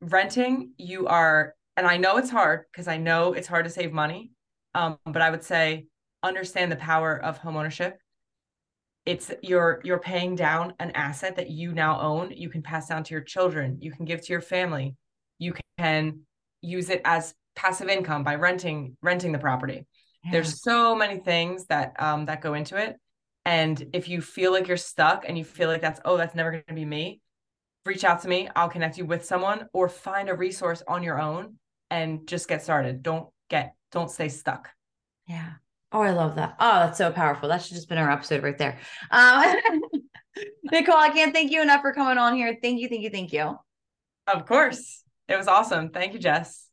renting, 0.00 0.72
you 0.78 1.08
are, 1.08 1.54
and 1.76 1.86
I 1.86 1.96
know 1.96 2.16
it's 2.16 2.30
hard 2.30 2.66
because 2.70 2.86
I 2.86 2.96
know 2.96 3.32
it's 3.32 3.48
hard 3.48 3.64
to 3.64 3.70
save 3.70 3.92
money. 3.92 4.30
Um, 4.74 4.98
but 5.04 5.20
I 5.20 5.30
would 5.30 5.42
say 5.42 5.86
understand 6.22 6.70
the 6.70 6.76
power 6.76 7.16
of 7.22 7.40
homeownership 7.40 7.94
it's 9.04 9.32
you're 9.42 9.80
you're 9.84 9.98
paying 9.98 10.34
down 10.34 10.74
an 10.78 10.90
asset 10.92 11.36
that 11.36 11.50
you 11.50 11.72
now 11.72 12.00
own 12.00 12.30
you 12.30 12.48
can 12.48 12.62
pass 12.62 12.88
down 12.88 13.02
to 13.02 13.14
your 13.14 13.22
children 13.22 13.78
you 13.80 13.90
can 13.90 14.04
give 14.04 14.20
to 14.20 14.32
your 14.32 14.40
family 14.40 14.94
you 15.38 15.54
can 15.78 16.20
use 16.60 16.88
it 16.88 17.00
as 17.04 17.34
passive 17.56 17.88
income 17.88 18.22
by 18.22 18.34
renting 18.34 18.96
renting 19.02 19.32
the 19.32 19.38
property 19.38 19.86
yeah. 20.24 20.30
there's 20.30 20.62
so 20.62 20.94
many 20.94 21.18
things 21.18 21.66
that 21.66 21.92
um 21.98 22.26
that 22.26 22.40
go 22.40 22.54
into 22.54 22.76
it 22.76 22.96
and 23.44 23.84
if 23.92 24.08
you 24.08 24.20
feel 24.20 24.52
like 24.52 24.68
you're 24.68 24.76
stuck 24.76 25.24
and 25.26 25.36
you 25.36 25.44
feel 25.44 25.68
like 25.68 25.80
that's 25.80 26.00
oh 26.04 26.16
that's 26.16 26.34
never 26.34 26.52
going 26.52 26.64
to 26.68 26.74
be 26.74 26.84
me 26.84 27.20
reach 27.84 28.04
out 28.04 28.22
to 28.22 28.28
me 28.28 28.48
i'll 28.54 28.68
connect 28.68 28.96
you 28.96 29.04
with 29.04 29.24
someone 29.24 29.66
or 29.72 29.88
find 29.88 30.28
a 30.28 30.34
resource 30.34 30.82
on 30.86 31.02
your 31.02 31.20
own 31.20 31.56
and 31.92 32.26
just 32.26 32.48
get 32.48 32.62
started. 32.62 33.02
Don't 33.02 33.28
get, 33.50 33.74
don't 33.92 34.10
stay 34.10 34.30
stuck. 34.30 34.70
Yeah. 35.28 35.52
Oh, 35.92 36.00
I 36.00 36.10
love 36.10 36.36
that. 36.36 36.56
Oh, 36.58 36.78
that's 36.80 36.98
so 36.98 37.12
powerful. 37.12 37.48
That 37.48 37.62
should 37.62 37.74
just 37.74 37.88
been 37.88 37.98
our 37.98 38.10
episode 38.10 38.42
right 38.42 38.56
there. 38.56 38.78
Um, 39.10 39.56
Nicole, 40.64 40.96
I 40.96 41.10
can't 41.10 41.34
thank 41.34 41.52
you 41.52 41.60
enough 41.60 41.82
for 41.82 41.92
coming 41.92 42.16
on 42.16 42.34
here. 42.34 42.56
Thank 42.62 42.80
you, 42.80 42.88
thank 42.88 43.02
you, 43.02 43.10
thank 43.10 43.32
you. 43.32 43.58
Of 44.26 44.46
course. 44.46 45.02
It 45.28 45.36
was 45.36 45.48
awesome. 45.48 45.90
Thank 45.90 46.14
you, 46.14 46.18
Jess. 46.18 46.71